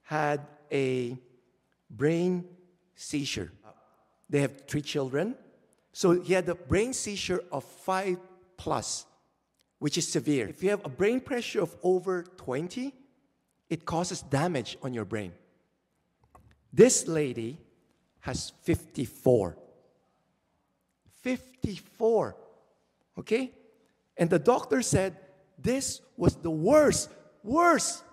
had 0.00 0.40
a 0.72 1.18
brain 1.90 2.46
seizure. 2.94 3.52
They 4.30 4.40
have 4.40 4.62
three 4.66 4.80
children. 4.80 5.34
So 5.92 6.22
he 6.22 6.32
had 6.32 6.48
a 6.48 6.54
brain 6.54 6.94
seizure 6.94 7.44
of 7.52 7.64
five 7.64 8.16
plus, 8.56 9.04
which 9.78 9.98
is 9.98 10.08
severe. 10.08 10.48
If 10.48 10.62
you 10.62 10.70
have 10.70 10.86
a 10.86 10.88
brain 10.88 11.20
pressure 11.20 11.60
of 11.60 11.76
over 11.82 12.22
20, 12.22 12.94
it 13.68 13.84
causes 13.84 14.22
damage 14.22 14.78
on 14.82 14.94
your 14.94 15.04
brain. 15.04 15.34
This 16.72 17.06
lady 17.06 17.58
has 18.20 18.54
54. 18.62 19.58
54. 21.20 22.36
Okay? 23.18 23.52
And 24.20 24.28
the 24.28 24.38
doctor 24.38 24.82
said 24.82 25.16
this 25.58 26.02
was 26.18 26.36
the 26.36 26.50
worst, 26.50 27.08
worst, 27.42 28.04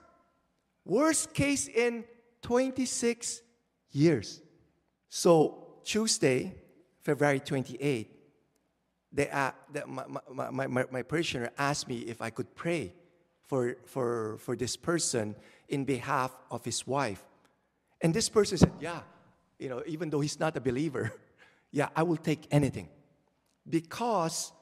worst 0.86 1.34
case 1.34 1.68
in 1.68 2.06
26 2.44 3.42
years. 3.92 4.42
So 5.10 5.82
Tuesday, 5.84 6.56
February 7.02 7.42
28, 7.42 8.10
they, 9.12 9.30
uh, 9.30 9.52
the, 9.74 9.86
my, 9.86 10.06
my, 10.50 10.68
my, 10.68 10.86
my 10.90 11.02
parishioner 11.02 11.50
asked 11.58 11.90
me 11.90 12.00
if 12.00 12.22
I 12.22 12.30
could 12.30 12.56
pray 12.56 12.94
for, 13.46 13.76
for, 13.86 14.38
for 14.40 14.56
this 14.56 14.78
person 14.78 15.36
in 15.68 15.84
behalf 15.84 16.32
of 16.50 16.64
his 16.64 16.88
wife. 16.88 17.24
And 18.02 18.14
this 18.14 18.30
person 18.30 18.58
said, 18.58 18.72
Yeah, 18.80 19.02
you 19.60 19.68
know, 19.68 19.84
even 19.86 20.10
though 20.10 20.22
he's 20.22 20.40
not 20.40 20.56
a 20.56 20.62
believer, 20.62 21.12
yeah, 21.72 21.90
I 21.96 22.04
will 22.04 22.18
take 22.18 22.48
anything. 22.50 22.88
Because 23.68 24.54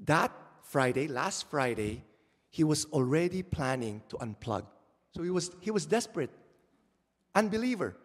that 0.00 0.32
Friday, 0.68 1.08
last 1.08 1.48
Friday, 1.50 2.04
he 2.50 2.62
was 2.62 2.84
already 2.86 3.42
planning 3.42 4.02
to 4.10 4.16
unplug. 4.16 4.64
So 5.16 5.22
he 5.22 5.30
was, 5.30 5.50
he 5.60 5.70
was 5.70 5.86
desperate, 5.86 6.30
unbeliever. 7.34 7.96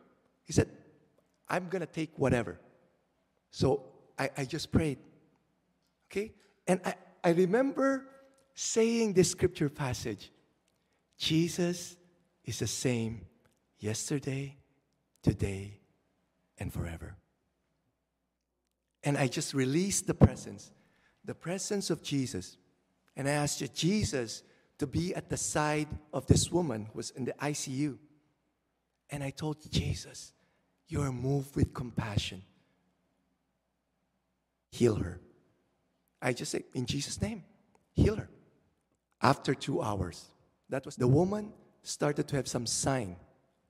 He 0.45 0.53
said, 0.53 0.69
I'm 1.49 1.67
going 1.67 1.81
to 1.81 1.85
take 1.85 2.17
whatever. 2.17 2.59
So 3.51 3.83
I, 4.17 4.29
I 4.37 4.45
just 4.45 4.71
prayed. 4.71 4.97
Okay? 6.09 6.31
And 6.65 6.79
I, 6.85 6.95
I 7.23 7.29
remember 7.31 8.05
saying 8.53 9.13
this 9.13 9.31
scripture 9.31 9.69
passage 9.69 10.31
Jesus 11.17 11.95
is 12.45 12.59
the 12.59 12.67
same 12.67 13.25
yesterday, 13.79 14.57
today, 15.21 15.79
and 16.57 16.71
forever. 16.71 17.15
And 19.03 19.17
I 19.17 19.27
just 19.27 19.53
released 19.53 20.07
the 20.07 20.13
presence, 20.13 20.71
the 21.25 21.35
presence 21.35 21.89
of 21.89 22.03
Jesus. 22.03 22.57
And 23.15 23.27
I 23.27 23.31
asked 23.31 23.73
Jesus 23.75 24.43
to 24.79 24.87
be 24.87 25.13
at 25.15 25.29
the 25.29 25.37
side 25.37 25.87
of 26.11 26.25
this 26.27 26.51
woman 26.51 26.85
who 26.85 26.97
was 26.97 27.11
in 27.11 27.25
the 27.25 27.33
ICU. 27.33 27.97
And 29.09 29.23
I 29.23 29.29
told 29.29 29.57
Jesus, 29.71 30.33
You 30.87 31.01
are 31.01 31.11
moved 31.11 31.55
with 31.55 31.73
compassion 31.73 32.43
heal 34.73 34.95
her. 34.95 35.21
I 36.19 36.33
just 36.33 36.51
said, 36.51 36.63
in 36.73 36.87
Jesus' 36.87 37.21
name, 37.21 37.43
heal 37.91 38.15
her. 38.15 38.29
After 39.21 39.53
two 39.53 39.83
hours, 39.83 40.25
that 40.69 40.83
was 40.83 40.95
the 40.95 41.07
woman 41.07 41.53
started 41.83 42.27
to 42.29 42.35
have 42.35 42.47
some 42.47 42.65
sign 42.65 43.15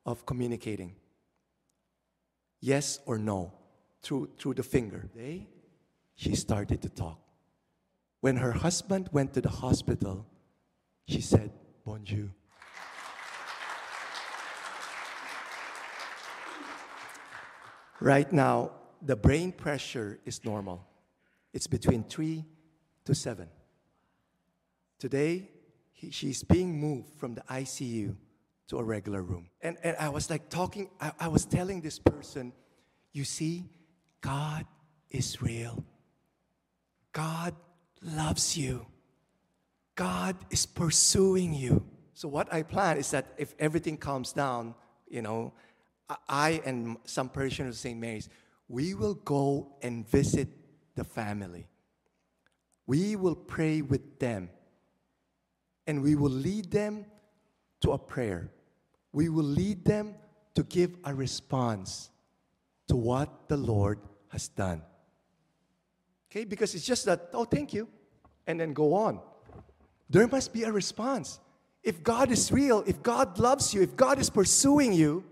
of 0.06 0.26
communicating. 0.26 0.96
Yes 2.62 3.00
or 3.06 3.18
no, 3.18 3.52
through, 4.02 4.30
through 4.40 4.54
the 4.54 4.64
finger. 4.64 5.10
They, 5.14 5.48
she 6.16 6.36
started 6.36 6.82
to 6.84 6.90
talk. 6.90 7.20
When 8.24 8.38
her 8.38 8.54
husband 8.54 9.10
went 9.12 9.34
to 9.34 9.42
the 9.42 9.50
hospital, 9.50 10.26
she 11.10 11.20
said, 11.20 11.52
Bonjour. 11.84 12.30
Right 18.00 18.32
now, 18.32 18.72
the 19.02 19.18
brain 19.18 19.52
pressure 19.52 20.22
is 20.24 20.46
normal. 20.46 20.88
It's 21.52 21.68
between 21.68 22.06
three 22.06 22.46
to 23.04 23.14
seven. 23.14 23.50
Today, 25.00 25.50
he, 25.92 26.10
she's 26.10 26.44
being 26.44 26.80
moved 26.80 27.10
from 27.16 27.36
the 27.36 27.42
ICU 27.42 28.16
to 28.70 28.78
a 28.78 28.84
regular 28.86 29.22
room. 29.22 29.50
And, 29.60 29.76
and 29.84 29.98
I 29.98 30.08
was 30.08 30.30
like 30.30 30.48
talking, 30.48 30.90
I, 31.02 31.12
I 31.20 31.28
was 31.28 31.44
telling 31.44 31.82
this 31.82 32.00
person, 32.00 32.54
you 33.12 33.26
see, 33.26 33.66
God 34.22 34.66
is 35.12 35.42
real. 35.42 35.84
God 37.12 37.54
loves 38.06 38.58
you. 38.58 38.86
God 39.96 40.36
is 40.50 40.66
pursuing 40.66 41.54
you. 41.54 41.86
So 42.14 42.28
what 42.28 42.52
I 42.54 42.64
plan 42.64 42.98
is 42.98 43.12
that 43.12 43.34
if 43.38 43.56
everything 43.60 43.98
calms 43.98 44.34
down, 44.34 44.76
you 45.08 45.22
know, 45.22 45.54
I 46.28 46.62
and 46.66 46.98
some 47.06 47.30
parishioners 47.30 47.76
of 47.76 47.80
St. 47.80 48.00
Mary's, 48.00 48.30
we 48.68 48.94
will 48.94 49.16
go 49.16 49.76
and 49.82 50.08
visit 50.08 50.48
the 50.96 51.04
family. 51.04 51.68
We 52.86 53.16
will 53.16 53.36
pray 53.36 53.82
with 53.82 54.20
them. 54.20 54.50
And 55.86 56.02
we 56.02 56.16
will 56.16 56.32
lead 56.32 56.72
them 56.72 57.06
to 57.82 57.92
a 57.92 57.98
prayer. 57.98 58.52
We 59.12 59.30
will 59.30 59.44
lead 59.44 59.86
them 59.86 60.16
to 60.56 60.64
give 60.64 60.96
a 61.04 61.14
response 61.14 62.10
to 62.88 62.96
what 62.96 63.48
the 63.50 63.58
Lord 63.58 64.00
has 64.30 64.48
done. 64.48 64.82
Okay? 66.34 66.46
Because 66.46 66.74
it's 66.74 66.86
just 66.86 67.06
that, 67.06 67.30
oh, 67.34 67.46
thank 67.46 67.74
you, 67.74 67.88
and 68.48 68.60
then 68.60 68.74
go 68.74 68.96
on. 68.96 69.20
There 70.10 70.28
must 70.28 70.52
be 70.52 70.64
a 70.64 70.72
response. 70.72 71.40
If 71.84 72.02
God 72.02 72.32
is 72.32 72.52
real, 72.52 72.84
if 72.88 73.04
God 73.04 73.38
loves 73.38 73.72
you, 73.72 73.84
if 73.84 73.96
God 73.96 74.18
is 74.18 74.32
pursuing 74.32 74.94
you, 74.94 75.24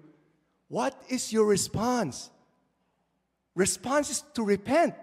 what 0.67 1.01
is 1.09 1.33
your 1.33 1.45
response? 1.45 2.29
Response 3.55 4.11
is 4.11 4.23
to 4.35 4.43
repent, 4.43 4.93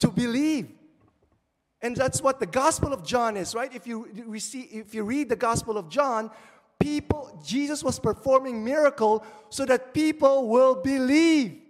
to 0.00 0.08
believe. 0.08 0.70
And 1.82 1.94
that's 1.94 2.22
what 2.22 2.40
the 2.40 2.46
Gospel 2.46 2.94
of 2.94 3.04
John 3.04 3.36
is, 3.36 3.54
right? 3.54 3.74
If 3.74 3.86
you, 3.86 4.08
receive, 4.26 4.68
if 4.72 4.94
you 4.94 5.02
read 5.02 5.28
the 5.28 5.36
Gospel 5.36 5.76
of 5.76 5.90
John, 5.90 6.30
people, 6.80 7.38
Jesus 7.44 7.84
was 7.84 7.98
performing 7.98 8.64
miracle 8.64 9.22
so 9.50 9.66
that 9.66 9.92
people 9.92 10.48
will 10.48 10.76
believe. 10.76 11.60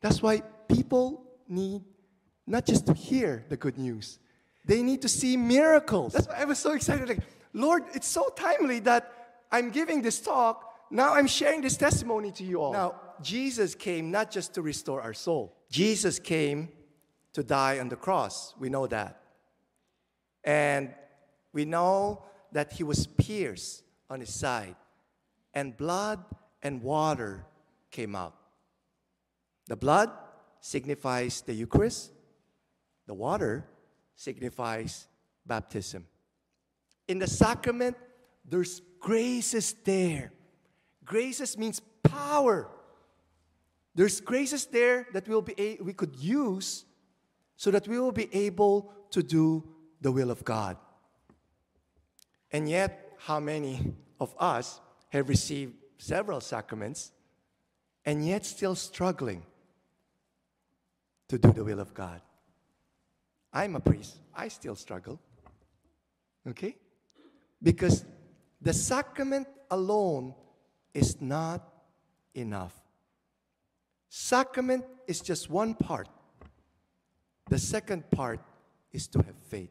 That's 0.00 0.22
why 0.22 0.40
people 0.66 1.24
need 1.46 1.82
not 2.46 2.66
just 2.66 2.86
to 2.86 2.94
hear 2.94 3.44
the 3.48 3.56
good 3.56 3.78
news, 3.78 4.18
they 4.64 4.82
need 4.82 5.02
to 5.02 5.08
see 5.08 5.36
miracles. 5.36 6.12
That's 6.12 6.28
why 6.28 6.36
I 6.38 6.44
was 6.44 6.58
so 6.58 6.72
excited. 6.72 7.08
Like, 7.08 7.20
Lord, 7.52 7.84
it's 7.94 8.06
so 8.06 8.28
timely 8.36 8.80
that 8.80 9.12
I'm 9.50 9.70
giving 9.70 10.02
this 10.02 10.20
talk. 10.20 10.64
Now 10.90 11.14
I'm 11.14 11.26
sharing 11.26 11.60
this 11.60 11.76
testimony 11.76 12.30
to 12.32 12.44
you 12.44 12.60
all. 12.60 12.72
Now, 12.72 12.94
Jesus 13.20 13.74
came 13.74 14.10
not 14.10 14.30
just 14.30 14.54
to 14.54 14.62
restore 14.62 15.00
our 15.00 15.14
soul, 15.14 15.56
Jesus 15.70 16.18
came 16.18 16.68
to 17.32 17.42
die 17.42 17.78
on 17.78 17.88
the 17.88 17.96
cross. 17.96 18.54
We 18.58 18.68
know 18.68 18.86
that. 18.88 19.22
And 20.44 20.92
we 21.52 21.64
know 21.64 22.24
that 22.52 22.72
he 22.72 22.82
was 22.82 23.06
pierced 23.06 23.84
on 24.10 24.20
his 24.20 24.34
side, 24.34 24.76
and 25.54 25.76
blood 25.76 26.22
and 26.62 26.82
water 26.82 27.46
came 27.90 28.14
out. 28.14 28.34
The 29.68 29.76
blood 29.76 30.10
signifies 30.60 31.40
the 31.42 31.54
Eucharist, 31.54 32.12
the 33.12 33.16
water 33.16 33.68
signifies 34.16 35.06
baptism. 35.44 36.06
In 37.08 37.18
the 37.18 37.26
sacrament, 37.26 37.94
there's 38.42 38.80
graces 39.00 39.74
there. 39.84 40.32
Graces 41.04 41.58
means 41.58 41.78
power. 42.02 42.70
There's 43.94 44.18
graces 44.22 44.64
there 44.64 45.06
that 45.12 45.28
we'll 45.28 45.42
be 45.42 45.52
a- 45.58 45.82
we 45.82 45.92
could 45.92 46.16
use 46.16 46.86
so 47.54 47.70
that 47.70 47.86
we 47.86 47.98
will 47.98 48.12
be 48.12 48.34
able 48.34 48.90
to 49.10 49.22
do 49.22 49.62
the 50.00 50.10
will 50.10 50.30
of 50.30 50.42
God. 50.42 50.78
And 52.50 52.66
yet, 52.66 53.14
how 53.18 53.40
many 53.40 53.94
of 54.18 54.34
us 54.38 54.80
have 55.10 55.28
received 55.28 55.74
several 55.98 56.40
sacraments 56.40 57.12
and 58.06 58.26
yet 58.26 58.46
still 58.46 58.74
struggling 58.74 59.44
to 61.28 61.36
do 61.36 61.52
the 61.52 61.62
will 61.62 61.78
of 61.78 61.92
God? 61.92 62.22
I'm 63.52 63.76
a 63.76 63.80
priest. 63.80 64.16
I 64.34 64.48
still 64.48 64.74
struggle. 64.74 65.20
Okay? 66.48 66.76
Because 67.62 68.04
the 68.60 68.72
sacrament 68.72 69.46
alone 69.70 70.34
is 70.94 71.20
not 71.20 71.62
enough. 72.34 72.74
Sacrament 74.08 74.84
is 75.06 75.20
just 75.20 75.50
one 75.50 75.74
part. 75.74 76.08
The 77.48 77.58
second 77.58 78.10
part 78.10 78.40
is 78.92 79.06
to 79.08 79.18
have 79.18 79.36
faith. 79.48 79.70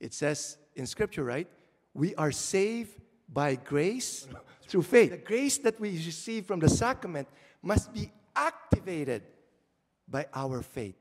It 0.00 0.14
says 0.14 0.58
in 0.74 0.86
Scripture, 0.86 1.24
right? 1.24 1.48
We 1.94 2.14
are 2.16 2.32
saved 2.32 2.98
by 3.28 3.56
grace 3.56 4.26
through 4.66 4.82
faith. 4.82 5.10
The 5.10 5.16
grace 5.18 5.58
that 5.58 5.78
we 5.80 5.90
receive 5.90 6.46
from 6.46 6.60
the 6.60 6.68
sacrament 6.68 7.28
must 7.62 7.92
be 7.92 8.10
activated 8.34 9.22
by 10.08 10.26
our 10.34 10.62
faith. 10.62 10.96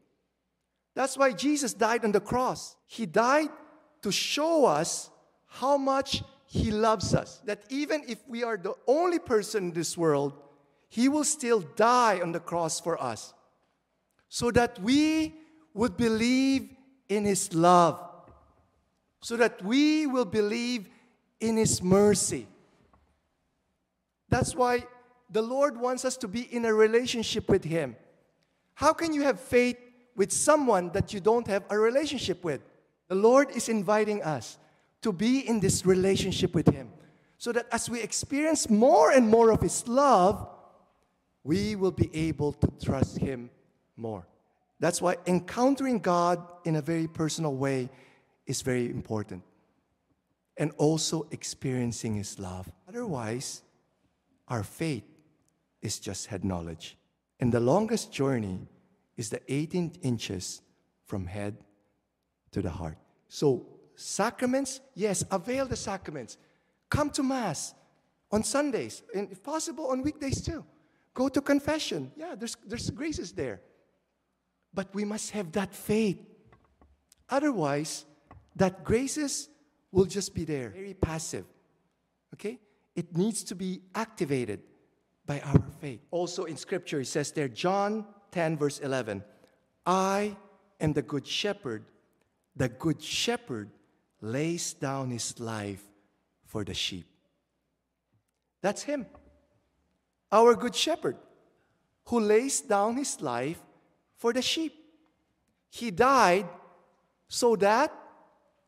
That's 0.94 1.18
why 1.18 1.32
Jesus 1.32 1.74
died 1.74 2.04
on 2.04 2.12
the 2.12 2.20
cross. 2.20 2.76
He 2.86 3.06
died 3.06 3.50
to 4.02 4.12
show 4.12 4.66
us 4.66 5.10
how 5.48 5.78
much 5.78 6.24
He 6.46 6.72
loves 6.72 7.14
us. 7.14 7.42
That 7.46 7.64
even 7.70 8.04
if 8.08 8.20
we 8.28 8.44
are 8.44 8.58
the 8.58 8.74
only 8.88 9.20
person 9.20 9.66
in 9.66 9.72
this 9.72 9.98
world, 9.98 10.34
He 10.90 11.08
will 11.08 11.24
still 11.24 11.62
die 11.62 12.20
on 12.22 12.32
the 12.32 12.40
cross 12.40 12.80
for 12.80 13.02
us. 13.02 13.34
So 14.28 14.52
that 14.52 14.80
we 14.80 15.34
would 15.74 15.96
believe 15.98 16.70
in 17.08 17.26
His 17.26 17.54
love. 17.54 18.02
So 19.22 19.38
that 19.38 19.64
we 19.64 20.08
will 20.08 20.26
believe 20.26 20.90
in 21.40 21.58
His 21.58 21.82
mercy. 21.82 22.48
That's 24.30 24.56
why 24.56 24.86
the 25.30 25.42
Lord 25.42 25.78
wants 25.78 26.04
us 26.04 26.18
to 26.18 26.28
be 26.28 26.42
in 26.42 26.66
a 26.66 26.74
relationship 26.74 27.50
with 27.50 27.64
Him. 27.64 27.96
How 28.74 28.94
can 28.94 29.14
you 29.14 29.24
have 29.24 29.40
faith 29.40 29.78
with 30.16 30.32
someone 30.32 30.92
that 30.92 31.14
you 31.14 31.20
don't 31.20 31.48
have 31.48 31.64
a 31.70 31.78
relationship 31.78 32.44
with? 32.44 32.62
The 33.08 33.16
Lord 33.16 33.52
is 33.52 33.70
inviting 33.70 34.24
us 34.24 34.58
to 35.02 35.12
be 35.12 35.48
in 35.48 35.60
this 35.60 35.86
relationship 35.86 36.54
with 36.54 36.68
Him 36.70 36.90
so 37.38 37.52
that 37.52 37.68
as 37.72 37.90
we 37.90 38.02
experience 38.02 38.70
more 38.70 39.12
and 39.12 39.28
more 39.28 39.52
of 39.52 39.62
His 39.62 39.88
love, 39.88 40.48
we 41.44 41.76
will 41.76 41.92
be 41.92 42.10
able 42.14 42.54
to 42.54 42.68
trust 42.84 43.18
Him 43.18 43.50
more. 43.98 44.28
That's 44.80 45.02
why 45.02 45.18
encountering 45.28 46.00
God 46.00 46.46
in 46.66 46.76
a 46.76 46.82
very 46.82 47.08
personal 47.08 47.56
way 47.56 47.90
is 48.46 48.62
very 48.62 48.86
important. 48.90 49.44
And 50.58 50.72
also 50.78 51.28
experiencing 51.32 52.16
His 52.16 52.38
love. 52.38 52.72
Otherwise, 52.88 53.64
our 54.48 54.64
faith 54.64 55.04
is 55.82 56.00
just 56.00 56.28
head 56.28 56.46
knowledge. 56.46 56.98
And 57.40 57.52
the 57.52 57.60
longest 57.60 58.12
journey 58.12 58.68
is 59.22 59.30
the 59.30 59.42
18 59.48 59.94
inches 60.02 60.62
from 61.06 61.28
head 61.28 61.54
to 62.54 62.60
the 62.62 62.72
heart. 62.72 62.98
So, 63.28 63.68
sacraments, 63.96 64.82
yes, 64.96 65.24
avail 65.30 65.68
the 65.68 65.76
sacraments. 65.76 66.38
Come 66.90 67.12
to 67.12 67.24
Mass 67.24 67.76
on 68.32 68.44
Sundays, 68.44 69.04
and 69.14 69.32
if 69.32 69.44
possible, 69.44 69.86
on 69.92 70.02
weekdays 70.02 70.42
too. 70.42 70.66
Go 71.14 71.30
to 71.30 71.40
confession. 71.40 72.12
Yeah, 72.16 72.34
there's, 72.36 72.58
there's 72.66 72.90
graces 72.90 73.32
there. 73.32 73.62
But 74.74 74.88
we 74.96 75.06
must 75.06 75.32
have 75.32 75.52
that 75.52 75.76
faith. 75.76 76.20
Otherwise, 77.30 78.06
that 78.56 78.84
graces 78.84 79.50
will 79.92 80.06
just 80.06 80.34
be 80.34 80.46
there, 80.46 80.70
very 80.70 80.96
passive. 80.96 81.46
Okay? 82.34 82.60
It 82.96 83.16
needs 83.16 83.44
to 83.44 83.56
be 83.56 83.82
activated 83.94 84.62
by 85.28 85.42
our 85.42 85.62
faith. 85.80 86.00
Also 86.10 86.46
in 86.46 86.58
Scripture, 86.58 87.02
it 87.02 87.08
says 87.08 87.32
there, 87.32 87.48
John 87.48 88.06
10, 88.32 88.58
verse 88.58 88.80
11, 88.80 89.24
I 89.86 90.36
am 90.80 90.94
the 90.94 91.02
good 91.02 91.28
shepherd. 91.28 91.86
The 92.56 92.70
good 92.70 93.02
shepherd 93.02 93.70
lays 94.22 94.74
down 94.74 95.12
his 95.12 95.40
life 95.40 95.84
for 96.46 96.64
the 96.64 96.74
sheep. 96.74 97.06
That's 98.62 98.84
him, 98.84 99.06
our 100.32 100.56
good 100.56 100.76
shepherd, 100.76 101.18
who 102.06 102.20
lays 102.20 102.62
down 102.62 102.98
his 102.98 103.22
life 103.22 103.60
for 104.18 104.34
the 104.34 104.42
sheep. 104.42 104.74
He 105.70 105.90
died 105.90 106.48
so 107.28 107.56
that 107.56 107.92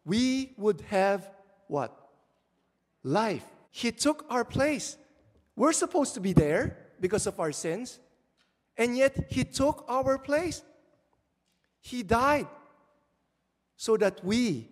we 0.05 0.53
would 0.57 0.81
have 0.89 1.29
what? 1.67 1.95
Life. 3.03 3.45
He 3.69 3.91
took 3.91 4.25
our 4.29 4.45
place. 4.45 4.97
We're 5.55 5.73
supposed 5.73 6.13
to 6.15 6.19
be 6.19 6.33
there 6.33 6.77
because 6.99 7.27
of 7.27 7.39
our 7.39 7.51
sins, 7.51 7.99
and 8.77 8.97
yet 8.97 9.27
He 9.29 9.43
took 9.43 9.85
our 9.87 10.17
place. 10.17 10.63
He 11.79 12.03
died 12.03 12.47
so 13.75 13.97
that 13.97 14.23
we 14.23 14.69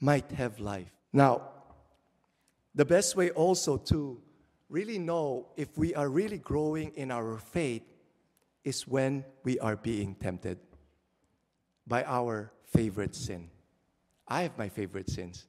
might 0.00 0.30
have 0.32 0.60
life. 0.60 0.90
Now, 1.12 1.42
the 2.74 2.84
best 2.84 3.16
way 3.16 3.30
also 3.30 3.76
to 3.78 4.20
really 4.68 4.98
know 4.98 5.46
if 5.56 5.76
we 5.76 5.94
are 5.94 6.08
really 6.08 6.38
growing 6.38 6.92
in 6.94 7.10
our 7.10 7.38
faith 7.38 7.82
is 8.64 8.86
when 8.86 9.24
we 9.44 9.58
are 9.60 9.76
being 9.76 10.14
tempted 10.16 10.58
by 11.86 12.04
our 12.04 12.52
favorite 12.64 13.14
sin. 13.14 13.48
I 14.28 14.42
have 14.42 14.58
my 14.58 14.68
favorite 14.68 15.08
sins. 15.08 15.46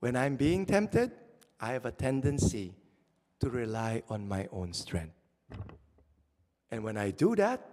When 0.00 0.16
I'm 0.16 0.36
being 0.36 0.66
tempted, 0.66 1.12
I 1.60 1.72
have 1.72 1.84
a 1.84 1.92
tendency 1.92 2.74
to 3.40 3.50
rely 3.50 4.02
on 4.08 4.26
my 4.26 4.48
own 4.52 4.72
strength. 4.72 5.14
And 6.76 6.84
when 6.84 6.98
I 6.98 7.10
do 7.10 7.34
that, 7.36 7.66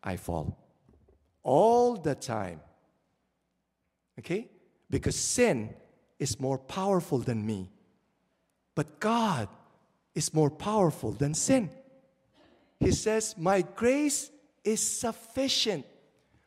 I 0.00 0.16
fall. 0.16 0.56
All 1.42 1.96
the 1.96 2.14
time. 2.14 2.60
Okay? 4.20 4.48
Because 4.88 5.16
sin 5.16 5.74
is 6.20 6.38
more 6.38 6.56
powerful 6.56 7.18
than 7.18 7.44
me. 7.44 7.72
But 8.76 9.00
God 9.00 9.48
is 10.14 10.32
more 10.32 10.50
powerful 10.50 11.10
than 11.10 11.34
sin. 11.34 11.68
He 12.78 12.92
says, 12.92 13.34
My 13.36 13.62
grace 13.62 14.30
is 14.62 14.80
sufficient, 14.80 15.84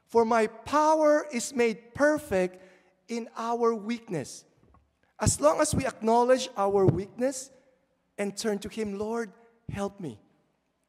for 0.07 0.23
my 0.23 0.47
power 0.47 1.27
is 1.29 1.53
made 1.53 1.93
perfect 1.93 2.63
in 3.09 3.27
our 3.35 3.75
weakness. 3.75 4.45
As 5.19 5.41
long 5.41 5.59
as 5.59 5.75
we 5.75 5.85
acknowledge 5.85 6.47
our 6.55 6.85
weakness 6.85 7.51
and 8.17 8.37
turn 8.37 8.59
to 8.59 8.69
Him, 8.69 8.97
Lord, 8.97 9.29
help 9.69 9.99
me. 9.99 10.19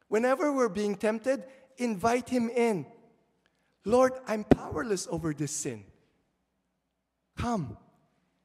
Whenever 0.09 0.51
we're 0.51 0.69
being 0.69 0.95
tempted, 0.95 1.43
invite 1.77 2.27
Him 2.27 2.49
in. 2.49 2.85
Lord, 3.85 4.13
I'm 4.27 4.43
powerless 4.43 5.07
over 5.09 5.33
this 5.33 5.51
sin. 5.51 5.85
Come, 7.37 7.77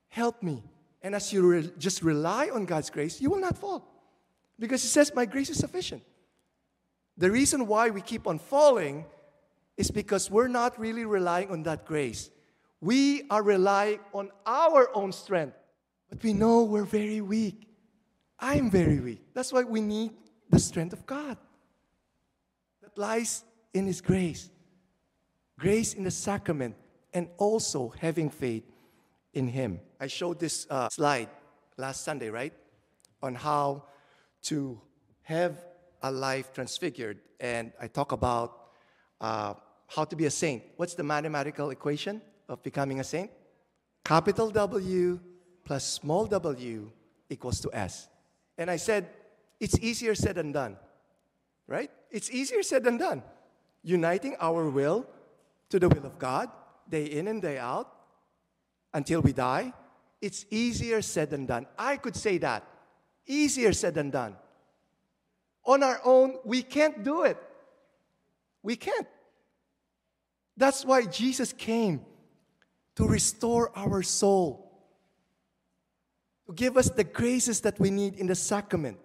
help 0.08 0.42
me. 0.42 0.62
And 1.02 1.14
as 1.14 1.32
you 1.32 1.46
re- 1.46 1.72
just 1.76 2.02
rely 2.02 2.50
on 2.52 2.66
God's 2.66 2.90
grace, 2.90 3.20
you 3.20 3.30
will 3.30 3.40
not 3.40 3.58
fall. 3.58 3.90
Because 4.58 4.82
He 4.82 4.88
says, 4.88 5.12
My 5.14 5.24
grace 5.24 5.50
is 5.50 5.58
sufficient. 5.58 6.02
The 7.16 7.30
reason 7.30 7.66
why 7.66 7.90
we 7.90 8.00
keep 8.00 8.26
on 8.26 8.38
falling 8.38 9.06
is 9.76 9.90
because 9.90 10.30
we're 10.30 10.48
not 10.48 10.78
really 10.78 11.04
relying 11.04 11.50
on 11.50 11.62
that 11.64 11.84
grace. 11.84 12.30
We 12.80 13.22
are 13.30 13.42
relying 13.42 14.00
on 14.12 14.30
our 14.46 14.94
own 14.94 15.12
strength. 15.12 15.56
But 16.10 16.22
we 16.22 16.32
know 16.32 16.64
we're 16.64 16.84
very 16.84 17.20
weak. 17.20 17.68
I'm 18.38 18.70
very 18.70 19.00
weak. 19.00 19.22
That's 19.32 19.52
why 19.52 19.62
we 19.62 19.80
need 19.80 20.12
the 20.50 20.58
strength 20.58 20.92
of 20.92 21.06
God 21.06 21.38
lies 22.96 23.44
in 23.72 23.86
His 23.86 24.00
grace. 24.00 24.50
Grace 25.58 25.94
in 25.94 26.04
the 26.04 26.10
sacrament 26.10 26.74
and 27.12 27.28
also 27.38 27.92
having 28.00 28.30
faith 28.30 28.64
in 29.32 29.48
Him. 29.48 29.80
I 30.00 30.06
showed 30.06 30.38
this 30.40 30.66
uh, 30.70 30.88
slide 30.88 31.28
last 31.76 32.04
Sunday, 32.04 32.30
right? 32.30 32.52
On 33.22 33.34
how 33.34 33.84
to 34.44 34.80
have 35.22 35.64
a 36.02 36.10
life 36.10 36.52
transfigured. 36.52 37.18
And 37.40 37.72
I 37.80 37.88
talk 37.88 38.12
about 38.12 38.68
uh, 39.20 39.54
how 39.88 40.04
to 40.04 40.16
be 40.16 40.26
a 40.26 40.30
saint. 40.30 40.62
What's 40.76 40.94
the 40.94 41.02
mathematical 41.02 41.70
equation 41.70 42.20
of 42.48 42.62
becoming 42.62 43.00
a 43.00 43.04
saint? 43.04 43.30
Capital 44.04 44.50
W 44.50 45.20
plus 45.64 45.84
small 45.84 46.26
w 46.26 46.90
equals 47.30 47.60
to 47.60 47.70
S. 47.72 48.08
And 48.58 48.70
I 48.70 48.76
said, 48.76 49.08
it's 49.58 49.78
easier 49.78 50.14
said 50.14 50.36
than 50.36 50.52
done, 50.52 50.76
right? 51.66 51.90
It's 52.10 52.30
easier 52.30 52.62
said 52.62 52.84
than 52.84 52.98
done. 52.98 53.22
Uniting 53.82 54.36
our 54.40 54.68
will 54.70 55.06
to 55.70 55.78
the 55.78 55.88
will 55.88 56.06
of 56.06 56.18
God, 56.18 56.50
day 56.88 57.04
in 57.04 57.28
and 57.28 57.42
day 57.42 57.58
out, 57.58 57.90
until 58.92 59.20
we 59.20 59.32
die, 59.32 59.72
it's 60.20 60.46
easier 60.50 61.02
said 61.02 61.30
than 61.30 61.46
done. 61.46 61.66
I 61.78 61.96
could 61.96 62.16
say 62.16 62.38
that. 62.38 62.64
Easier 63.26 63.72
said 63.72 63.94
than 63.94 64.10
done. 64.10 64.36
On 65.64 65.82
our 65.82 66.00
own, 66.04 66.38
we 66.44 66.62
can't 66.62 67.02
do 67.02 67.22
it. 67.24 67.36
We 68.62 68.76
can't. 68.76 69.06
That's 70.56 70.84
why 70.84 71.04
Jesus 71.04 71.52
came 71.52 72.04
to 72.96 73.06
restore 73.06 73.76
our 73.76 74.02
soul, 74.02 74.70
to 76.46 76.52
give 76.54 76.76
us 76.76 76.88
the 76.88 77.04
graces 77.04 77.60
that 77.62 77.78
we 77.80 77.90
need 77.90 78.14
in 78.14 78.26
the 78.26 78.34
sacrament, 78.34 78.98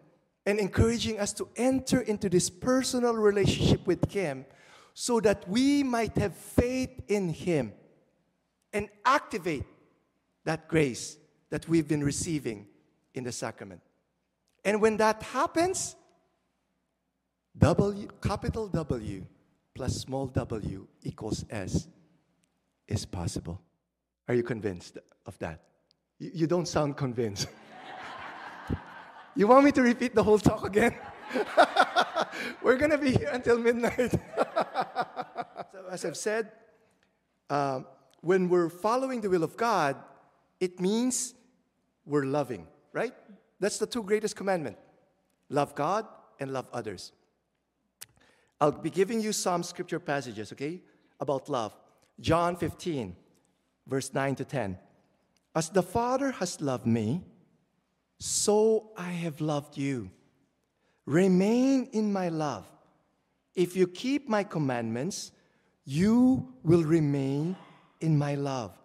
and 0.46 0.60
encouraging 0.60 1.20
us 1.20 1.34
to 1.34 1.48
enter 1.56 2.02
into 2.02 2.30
this 2.30 2.50
personal 2.50 3.14
relationship 3.14 3.86
with 3.86 4.12
Him 4.12 4.46
so 4.94 5.20
that 5.20 5.48
we 5.48 5.84
might 5.84 6.18
have 6.18 6.36
faith 6.36 7.02
in 7.08 7.30
Him 7.30 7.74
and 8.74 8.90
activate 9.06 9.66
that 10.46 10.68
grace 10.68 11.18
that 11.50 11.68
we've 11.68 11.88
been 11.88 12.04
receiving 12.04 12.68
in 13.14 13.24
the 13.24 13.32
sacrament. 13.32 13.82
And 14.64 14.82
when 14.82 14.98
that 14.98 15.24
happens, 15.24 15.96
W, 17.58 18.08
capital 18.22 18.68
W 18.68 19.26
plus 19.76 19.96
small 19.96 20.28
w 20.28 20.88
equals 21.04 21.46
S 21.50 21.88
is 22.88 23.06
possible. 23.06 23.62
Are 24.28 24.34
you 24.34 24.44
convinced 24.44 24.98
of 25.26 25.38
that? 25.40 25.62
You, 26.20 26.48
don't 26.48 26.68
sound 26.68 26.98
convinced. 26.98 27.48
you 29.36 29.48
want 29.48 29.66
me 29.66 29.72
to 29.72 29.82
repeat 29.82 30.16
the 30.16 30.24
whole 30.24 30.40
talk 30.40 30.66
again? 30.66 30.96
We're 32.62 32.78
going 32.78 32.92
to 32.92 32.98
be 32.98 33.12
here 33.12 33.30
until 33.32 33.58
midnight. 33.58 34.12
so, 35.72 35.86
as 35.90 36.06
I've 36.06 36.18
said, 36.18 36.52
uh, 37.50 37.82
when 38.22 38.50
we're 38.50 38.70
following 38.70 39.22
the 39.22 39.30
will 39.30 39.44
of 39.44 39.56
God, 39.56 39.96
it 40.60 40.80
means 40.80 41.34
we're 42.06 42.26
loving, 42.26 42.68
right? 42.94 43.14
That's 43.60 43.78
the 43.78 43.88
two 43.88 44.04
greatest 44.04 44.36
commandments 44.36 44.80
love 45.50 45.74
God 45.74 46.06
and 46.40 46.52
love 46.52 46.70
others. 46.74 47.12
I'll 48.62 48.72
be 48.72 48.90
giving 48.90 49.22
you 49.22 49.32
some 49.32 49.64
scripture 49.64 50.00
passages, 50.00 50.52
okay, 50.52 50.82
about 51.20 51.50
love. 51.50 51.74
John 52.20 52.56
15, 52.56 53.16
verse 53.88 54.14
9 54.14 54.36
to 54.36 54.46
10. 54.46 54.78
As 55.56 55.70
the 55.70 55.82
Father 55.82 56.32
has 56.32 56.60
loved 56.62 56.86
me, 56.86 57.24
so 58.20 58.92
I 58.98 59.12
have 59.12 59.42
loved 59.42 59.78
you. 59.78 60.12
Remain 61.06 61.90
in 61.92 62.14
my 62.14 62.30
love. 62.30 62.66
If 63.56 63.76
you 63.76 63.88
keep 63.88 64.30
my 64.30 64.44
commandments, 64.44 65.32
you 65.86 66.54
will 66.64 66.84
remain 66.84 67.56
in 68.00 68.18
my 68.18 68.36
love, 68.36 68.78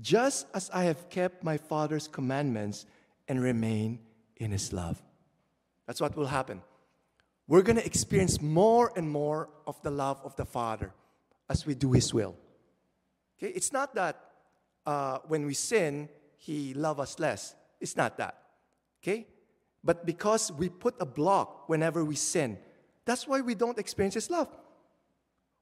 just 0.00 0.46
as 0.54 0.70
I 0.72 0.84
have 0.84 1.10
kept 1.10 1.44
my 1.44 1.58
Father's 1.58 2.08
commandments 2.08 2.86
and 3.28 3.42
remain 3.42 4.00
in 4.36 4.50
his 4.50 4.72
love. 4.72 5.00
That's 5.86 6.00
what 6.00 6.16
will 6.16 6.26
happen 6.26 6.62
we're 7.50 7.62
going 7.62 7.76
to 7.78 7.84
experience 7.84 8.40
more 8.40 8.92
and 8.94 9.10
more 9.10 9.48
of 9.66 9.82
the 9.82 9.90
love 9.90 10.20
of 10.22 10.36
the 10.36 10.44
Father 10.44 10.92
as 11.48 11.66
we 11.66 11.74
do 11.74 11.90
His 11.90 12.14
will. 12.14 12.36
Okay? 13.36 13.52
It's 13.52 13.72
not 13.72 13.92
that 13.96 14.20
uh, 14.86 15.18
when 15.26 15.44
we 15.46 15.54
sin, 15.54 16.08
He 16.36 16.74
loves 16.74 17.00
us 17.00 17.18
less. 17.18 17.56
It's 17.80 17.96
not 17.96 18.18
that. 18.18 18.38
Okay? 19.02 19.26
But 19.82 20.04
because 20.04 20.52
we 20.52 20.68
put 20.68 20.94
a 21.00 21.06
block 21.06 21.68
whenever 21.68 22.04
we 22.04 22.16
sin, 22.16 22.58
that's 23.04 23.26
why 23.26 23.40
we 23.40 23.54
don't 23.54 23.78
experience 23.78 24.14
His 24.14 24.30
love. 24.30 24.48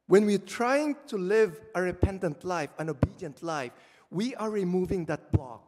When 0.07 0.27
we're 0.27 0.39
trying 0.39 0.97
to 1.09 1.19
live 1.19 1.61
a 1.75 1.83
repentant 1.83 2.45
life, 2.45 2.71
an 2.79 2.89
obedient 2.89 3.43
life, 3.43 3.73
we 4.11 4.35
are 4.37 4.51
removing 4.51 5.05
that 5.07 5.31
block. 5.33 5.65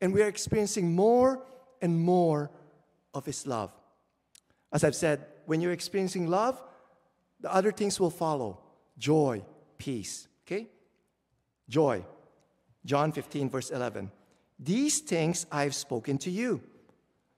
And 0.00 0.12
we 0.12 0.22
are 0.22 0.28
experiencing 0.28 0.94
more 0.94 1.42
and 1.80 1.98
more 1.98 2.50
of 3.14 3.24
His 3.24 3.46
love. 3.46 3.72
As 4.72 4.84
I've 4.84 4.94
said, 4.94 5.24
when 5.46 5.60
you're 5.60 5.72
experiencing 5.72 6.28
love, 6.28 6.62
the 7.40 7.52
other 7.52 7.72
things 7.72 7.98
will 7.98 8.10
follow 8.10 8.58
joy, 8.98 9.42
peace. 9.78 10.28
Okay? 10.46 10.68
Joy. 11.68 12.04
John 12.84 13.12
15, 13.12 13.48
verse 13.48 13.70
11. 13.70 14.10
These 14.58 15.00
things 15.00 15.46
I've 15.52 15.74
spoken 15.74 16.18
to 16.18 16.30
you, 16.30 16.62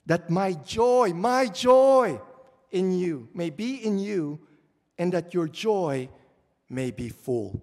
that 0.06 0.30
my 0.30 0.52
joy, 0.52 1.12
my 1.14 1.46
joy 1.46 2.20
in 2.70 2.92
you 2.92 3.28
may 3.34 3.50
be 3.50 3.76
in 3.76 3.98
you, 3.98 4.40
and 4.98 5.12
that 5.12 5.34
your 5.34 5.48
joy 5.48 6.08
may 6.68 6.90
be 6.90 7.08
full. 7.08 7.62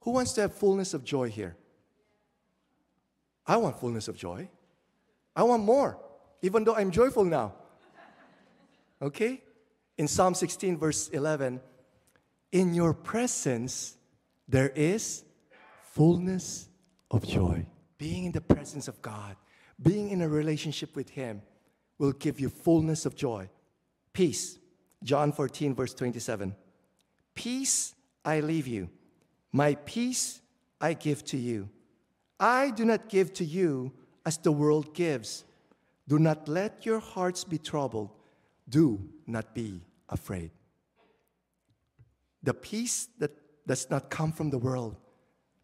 Who 0.00 0.12
wants 0.12 0.32
to 0.34 0.42
have 0.42 0.54
fullness 0.54 0.94
of 0.94 1.04
joy 1.04 1.28
here? 1.28 1.56
I 3.46 3.56
want 3.56 3.78
fullness 3.78 4.08
of 4.08 4.16
joy. 4.16 4.48
I 5.34 5.42
want 5.42 5.62
more, 5.62 5.98
even 6.42 6.64
though 6.64 6.74
I'm 6.74 6.90
joyful 6.90 7.24
now. 7.24 7.54
Okay? 9.00 9.42
In 9.96 10.08
Psalm 10.08 10.34
16, 10.34 10.76
verse 10.76 11.08
11, 11.08 11.60
in 12.52 12.74
your 12.74 12.94
presence 12.94 13.96
there 14.48 14.70
is 14.70 15.24
fullness 15.92 16.68
of 17.10 17.26
joy. 17.26 17.66
Being 17.98 18.26
in 18.26 18.32
the 18.32 18.40
presence 18.40 18.88
of 18.88 19.02
God, 19.02 19.36
being 19.80 20.10
in 20.10 20.22
a 20.22 20.28
relationship 20.28 20.94
with 20.96 21.10
Him, 21.10 21.42
will 21.98 22.12
give 22.12 22.38
you 22.38 22.48
fullness 22.48 23.06
of 23.06 23.16
joy. 23.16 23.48
Peace. 24.12 24.58
John 25.02 25.32
14, 25.32 25.74
verse 25.74 25.94
27. 25.94 26.54
Peace 27.34 27.94
I 28.24 28.40
leave 28.40 28.66
you, 28.66 28.90
my 29.52 29.76
peace 29.86 30.40
I 30.80 30.94
give 30.94 31.24
to 31.26 31.36
you. 31.36 31.68
I 32.40 32.70
do 32.70 32.84
not 32.84 33.08
give 33.08 33.32
to 33.34 33.44
you 33.44 33.92
as 34.26 34.38
the 34.38 34.52
world 34.52 34.94
gives. 34.94 35.44
Do 36.08 36.18
not 36.18 36.48
let 36.48 36.84
your 36.84 36.98
hearts 37.00 37.44
be 37.44 37.58
troubled 37.58 38.10
do 38.68 39.08
not 39.26 39.54
be 39.54 39.80
afraid. 40.08 40.50
The 42.42 42.54
peace 42.54 43.08
that 43.18 43.32
does 43.66 43.90
not 43.90 44.10
come 44.10 44.32
from 44.32 44.50
the 44.50 44.58
world, 44.58 44.96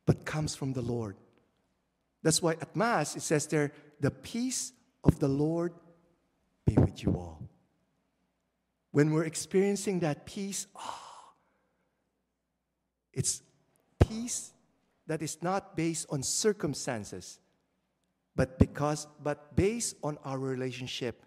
but 0.07 0.25
comes 0.25 0.55
from 0.55 0.73
the 0.73 0.83
Lord. 0.83 1.17
That's 2.23 2.43
why 2.43 2.53
at 2.53 2.75
Mass 2.75 3.17
it 3.17 3.23
says 3.23 3.47
there, 3.47 3.73
the 4.01 4.11
peace 4.11 4.73
of 5.03 5.19
the 5.19 5.29
Lord 5.29 5.73
be 6.67 6.75
with 6.75 7.03
you 7.03 7.13
all. 7.17 7.43
When 8.91 9.13
we're 9.13 9.25
experiencing 9.25 10.01
that 10.01 10.25
peace, 10.25 10.67
oh, 10.77 11.01
it's 13.13 13.43
peace 14.09 14.53
that 15.07 15.23
is 15.23 15.43
not 15.43 15.77
based 15.77 16.07
on 16.11 16.23
circumstances, 16.23 17.39
but 18.37 18.59
because 18.59 19.07
but 19.23 19.55
based 19.57 19.97
on 20.03 20.19
our 20.25 20.39
relationship 20.39 21.25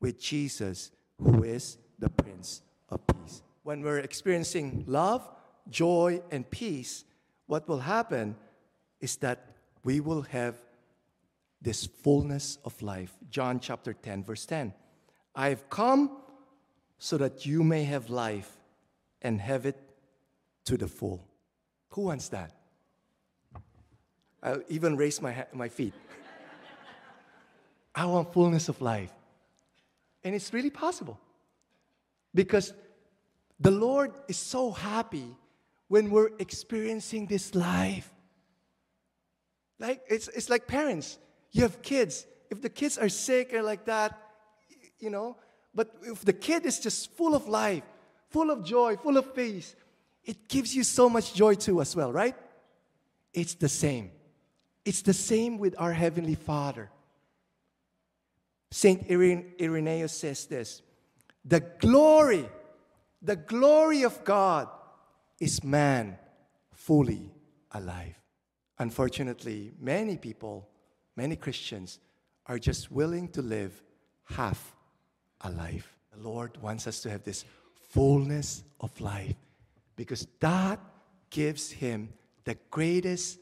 with 0.00 0.20
Jesus, 0.20 0.90
who 1.18 1.44
is 1.44 1.78
the 1.98 2.10
Prince 2.10 2.62
of 2.88 3.00
Peace. 3.06 3.42
When 3.62 3.82
we're 3.82 3.98
experiencing 3.98 4.84
love, 4.86 5.28
joy, 5.70 6.20
and 6.30 6.48
peace, 6.50 7.04
what 7.46 7.68
will 7.68 7.80
happen 7.80 8.36
is 9.00 9.16
that 9.16 9.56
we 9.84 10.00
will 10.00 10.22
have 10.22 10.56
this 11.62 11.86
fullness 11.86 12.58
of 12.64 12.80
life. 12.82 13.12
John 13.30 13.60
chapter 13.60 13.92
10, 13.92 14.24
verse 14.24 14.44
10. 14.46 14.74
I 15.34 15.48
have 15.48 15.70
come 15.70 16.18
so 16.98 17.16
that 17.18 17.46
you 17.46 17.62
may 17.62 17.84
have 17.84 18.10
life 18.10 18.50
and 19.22 19.40
have 19.40 19.64
it 19.66 19.78
to 20.64 20.76
the 20.76 20.88
full. 20.88 21.26
Who 21.90 22.02
wants 22.02 22.28
that? 22.28 22.52
I'll 24.42 24.62
even 24.68 24.96
raise 24.96 25.22
my, 25.22 25.32
ha- 25.32 25.46
my 25.52 25.68
feet. 25.68 25.94
I 27.94 28.06
want 28.06 28.32
fullness 28.32 28.68
of 28.68 28.80
life. 28.80 29.12
And 30.24 30.34
it's 30.34 30.52
really 30.52 30.70
possible. 30.70 31.18
Because 32.34 32.72
the 33.60 33.70
Lord 33.70 34.12
is 34.28 34.36
so 34.36 34.70
happy 34.72 35.36
when 35.88 36.10
we're 36.10 36.30
experiencing 36.38 37.26
this 37.26 37.54
life. 37.54 38.10
Like 39.78 40.00
it's, 40.08 40.28
it's 40.28 40.48
like 40.48 40.66
parents. 40.66 41.18
You 41.52 41.62
have 41.62 41.82
kids. 41.82 42.26
If 42.50 42.60
the 42.60 42.68
kids 42.68 42.98
are 42.98 43.08
sick 43.08 43.54
or 43.54 43.62
like 43.62 43.84
that, 43.84 44.18
you 44.98 45.10
know, 45.10 45.36
but 45.74 45.94
if 46.02 46.24
the 46.24 46.32
kid 46.32 46.66
is 46.66 46.78
just 46.78 47.12
full 47.12 47.34
of 47.34 47.48
life, 47.48 47.82
full 48.28 48.50
of 48.50 48.64
joy, 48.64 48.96
full 48.96 49.16
of 49.16 49.34
peace, 49.34 49.74
it 50.24 50.48
gives 50.48 50.74
you 50.74 50.84
so 50.84 51.08
much 51.08 51.34
joy 51.34 51.54
too, 51.54 51.80
as 51.80 51.96
well, 51.96 52.12
right? 52.12 52.36
It's 53.32 53.54
the 53.54 53.68
same. 53.68 54.10
It's 54.84 55.02
the 55.02 55.14
same 55.14 55.58
with 55.58 55.74
our 55.78 55.92
Heavenly 55.92 56.34
Father. 56.34 56.90
Saint 58.70 59.10
Irenaeus 59.10 60.12
says 60.12 60.46
this 60.46 60.82
The 61.44 61.60
glory, 61.60 62.48
the 63.20 63.36
glory 63.36 64.02
of 64.02 64.24
God 64.24 64.68
is 65.38 65.62
man 65.62 66.18
fully 66.72 67.30
alive. 67.72 68.18
Unfortunately, 68.78 69.72
many 69.78 70.16
people, 70.16 70.68
many 71.16 71.36
Christians, 71.36 71.98
are 72.46 72.58
just 72.58 72.90
willing 72.90 73.28
to 73.28 73.42
live 73.42 73.82
half 74.24 74.74
a 75.42 75.50
life. 75.50 75.96
The 76.12 76.28
Lord 76.28 76.60
wants 76.60 76.86
us 76.86 77.00
to 77.00 77.10
have 77.10 77.22
this 77.22 77.44
fullness 77.90 78.64
of 78.80 78.98
life 79.00 79.36
because 79.96 80.26
that 80.40 80.80
gives 81.30 81.70
Him 81.70 82.12
the 82.44 82.56
greatest 82.70 83.38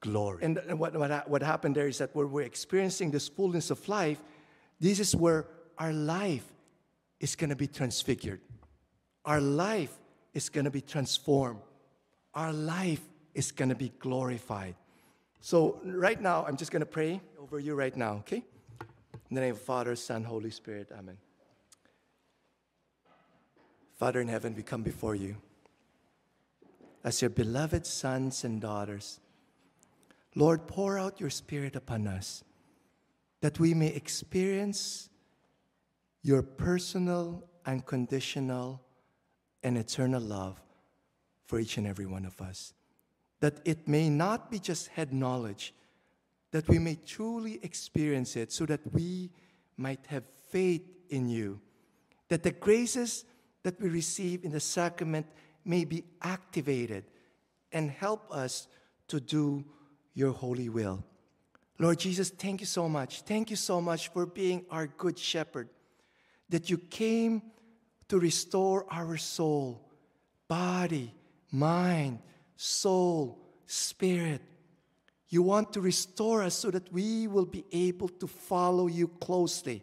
glory. 0.00 0.44
And 0.44 0.78
what, 0.78 0.94
what, 0.96 1.28
what 1.28 1.42
happened 1.42 1.74
there 1.74 1.88
is 1.88 1.98
that 1.98 2.14
when 2.14 2.30
we're 2.30 2.42
experiencing 2.42 3.10
this 3.10 3.28
fullness 3.28 3.70
of 3.70 3.88
life, 3.88 4.22
this 4.80 4.98
is 4.98 5.14
where 5.14 5.46
our 5.78 5.92
life 5.92 6.44
is 7.20 7.36
going 7.36 7.50
to 7.50 7.56
be 7.56 7.68
transfigured. 7.68 8.40
Our 9.24 9.40
life 9.40 9.96
is 10.34 10.48
going 10.48 10.64
to 10.64 10.70
be 10.70 10.80
transformed. 10.80 11.60
Our 12.34 12.52
life 12.52 13.00
is 13.34 13.52
going 13.52 13.68
to 13.68 13.74
be 13.74 13.92
glorified. 13.98 14.74
So, 15.44 15.80
right 15.84 16.20
now, 16.20 16.44
I'm 16.46 16.56
just 16.56 16.70
going 16.70 16.80
to 16.80 16.86
pray 16.86 17.20
over 17.40 17.58
you 17.58 17.74
right 17.74 17.96
now, 17.96 18.18
okay? 18.18 18.44
In 19.28 19.34
the 19.34 19.40
name 19.40 19.54
of 19.54 19.60
Father, 19.60 19.96
Son, 19.96 20.22
Holy 20.22 20.52
Spirit, 20.52 20.90
Amen. 20.96 21.16
Father 23.98 24.20
in 24.20 24.28
heaven, 24.28 24.54
we 24.54 24.62
come 24.62 24.84
before 24.84 25.16
you 25.16 25.34
as 27.02 27.20
your 27.20 27.28
beloved 27.28 27.86
sons 27.86 28.44
and 28.44 28.60
daughters. 28.60 29.18
Lord, 30.36 30.68
pour 30.68 30.96
out 30.96 31.18
your 31.18 31.30
Spirit 31.30 31.74
upon 31.74 32.06
us 32.06 32.44
that 33.40 33.58
we 33.58 33.74
may 33.74 33.88
experience 33.88 35.08
your 36.22 36.42
personal, 36.42 37.42
unconditional, 37.66 38.80
and 39.64 39.76
eternal 39.76 40.22
love 40.22 40.60
for 41.46 41.58
each 41.58 41.78
and 41.78 41.86
every 41.86 42.06
one 42.06 42.24
of 42.26 42.40
us. 42.40 42.74
That 43.42 43.58
it 43.64 43.88
may 43.88 44.08
not 44.08 44.52
be 44.52 44.60
just 44.60 44.86
head 44.86 45.12
knowledge, 45.12 45.74
that 46.52 46.68
we 46.68 46.78
may 46.78 46.94
truly 46.94 47.58
experience 47.64 48.36
it 48.36 48.52
so 48.52 48.66
that 48.66 48.80
we 48.92 49.30
might 49.76 50.06
have 50.06 50.22
faith 50.50 50.86
in 51.08 51.28
you, 51.28 51.60
that 52.28 52.44
the 52.44 52.52
graces 52.52 53.24
that 53.64 53.80
we 53.80 53.88
receive 53.88 54.44
in 54.44 54.52
the 54.52 54.60
sacrament 54.60 55.26
may 55.64 55.84
be 55.84 56.04
activated 56.22 57.02
and 57.72 57.90
help 57.90 58.30
us 58.30 58.68
to 59.08 59.18
do 59.18 59.64
your 60.14 60.30
holy 60.30 60.68
will. 60.68 61.02
Lord 61.80 61.98
Jesus, 61.98 62.30
thank 62.30 62.60
you 62.60 62.66
so 62.66 62.88
much. 62.88 63.22
Thank 63.22 63.50
you 63.50 63.56
so 63.56 63.80
much 63.80 64.06
for 64.08 64.24
being 64.24 64.64
our 64.70 64.86
good 64.86 65.18
shepherd, 65.18 65.68
that 66.48 66.70
you 66.70 66.78
came 66.78 67.42
to 68.06 68.20
restore 68.20 68.86
our 68.88 69.16
soul, 69.16 69.88
body, 70.46 71.12
mind, 71.50 72.20
soul, 72.62 73.38
spirit. 73.66 74.40
You 75.28 75.42
want 75.42 75.72
to 75.72 75.80
restore 75.80 76.42
us 76.42 76.54
so 76.54 76.70
that 76.70 76.92
we 76.92 77.26
will 77.26 77.46
be 77.46 77.64
able 77.72 78.08
to 78.08 78.26
follow 78.28 78.86
you 78.86 79.08
closely 79.08 79.82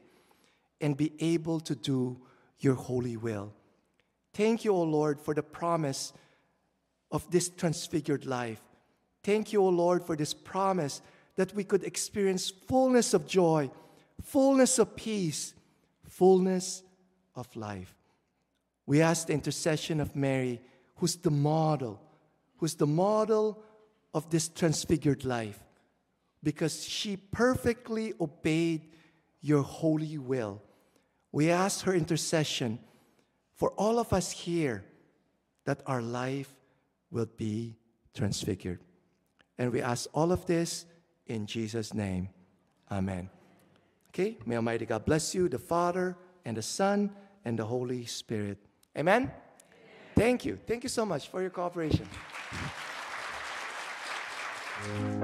and 0.80 0.96
be 0.96 1.12
able 1.20 1.60
to 1.62 1.76
do 1.76 2.18
your 2.60 2.76
holy 2.76 3.18
will. 3.18 3.52
Thank 4.34 4.64
you, 4.64 4.74
O 4.74 4.84
Lord, 4.84 5.20
for 5.20 5.34
the 5.34 5.44
promise 5.44 6.14
of 7.12 7.30
this 7.30 7.50
transfigured 7.50 8.26
life. 8.26 8.62
Thank 9.24 9.52
you, 9.52 9.62
O 9.62 9.70
Lord, 9.70 10.06
for 10.06 10.16
this 10.16 10.34
promise 10.34 11.02
that 11.36 11.54
we 11.54 11.66
could 11.66 11.84
experience 11.84 12.50
fullness 12.50 13.14
of 13.14 13.28
joy, 13.28 13.70
fullness 14.22 14.80
of 14.80 14.96
peace, 14.96 15.54
fullness 16.08 16.84
of 17.36 17.54
life. 17.58 17.94
We 18.86 19.02
ask 19.02 19.28
the 19.28 19.34
intercession 19.34 20.00
of 20.00 20.16
Mary, 20.16 20.62
who's 20.96 21.18
the 21.18 21.32
model, 21.32 22.02
who's 22.60 22.76
the 22.76 22.88
model 22.88 23.64
of 24.14 24.30
this 24.30 24.48
transfigured 24.48 25.26
life, 25.26 25.60
because 26.44 26.86
she 26.86 27.18
perfectly 27.18 28.14
obeyed 28.20 28.88
your 29.42 29.62
holy 29.62 30.18
will. 30.18 30.62
We 31.32 31.50
ask 31.52 31.86
her 31.86 31.94
intercession 31.94 32.80
for 33.56 33.72
all 33.72 34.00
of 34.00 34.14
us 34.14 34.32
here 34.32 34.84
that 35.66 35.82
our 35.86 36.02
life 36.02 36.50
will 37.12 37.30
be 37.38 37.76
transfigured. 38.14 38.80
And 39.58 39.72
we 39.72 39.82
ask 39.82 40.10
all 40.14 40.32
of 40.32 40.46
this 40.46 40.86
in 41.28 41.46
Jesus' 41.46 41.94
name. 41.94 42.30
Amen. 42.92 43.30
Okay, 44.10 44.38
may 44.46 44.56
Almighty 44.56 44.86
God 44.86 45.06
bless 45.06 45.36
you, 45.36 45.48
the 45.48 45.60
Father, 45.60 46.18
and 46.44 46.58
the 46.58 46.62
Son, 46.62 47.12
and 47.46 47.60
the 47.60 47.66
Holy 47.66 48.06
Spirit. 48.06 48.58
Amen? 48.98 49.24
Amen. 49.24 49.32
Thank 50.16 50.46
you. 50.46 50.58
Thank 50.66 50.84
you 50.84 50.90
so 50.90 51.06
much 51.06 51.28
for 51.30 51.42
your 51.42 51.52
cooperation. 51.52 52.08
Thank 54.82 55.14
you. 55.14 55.19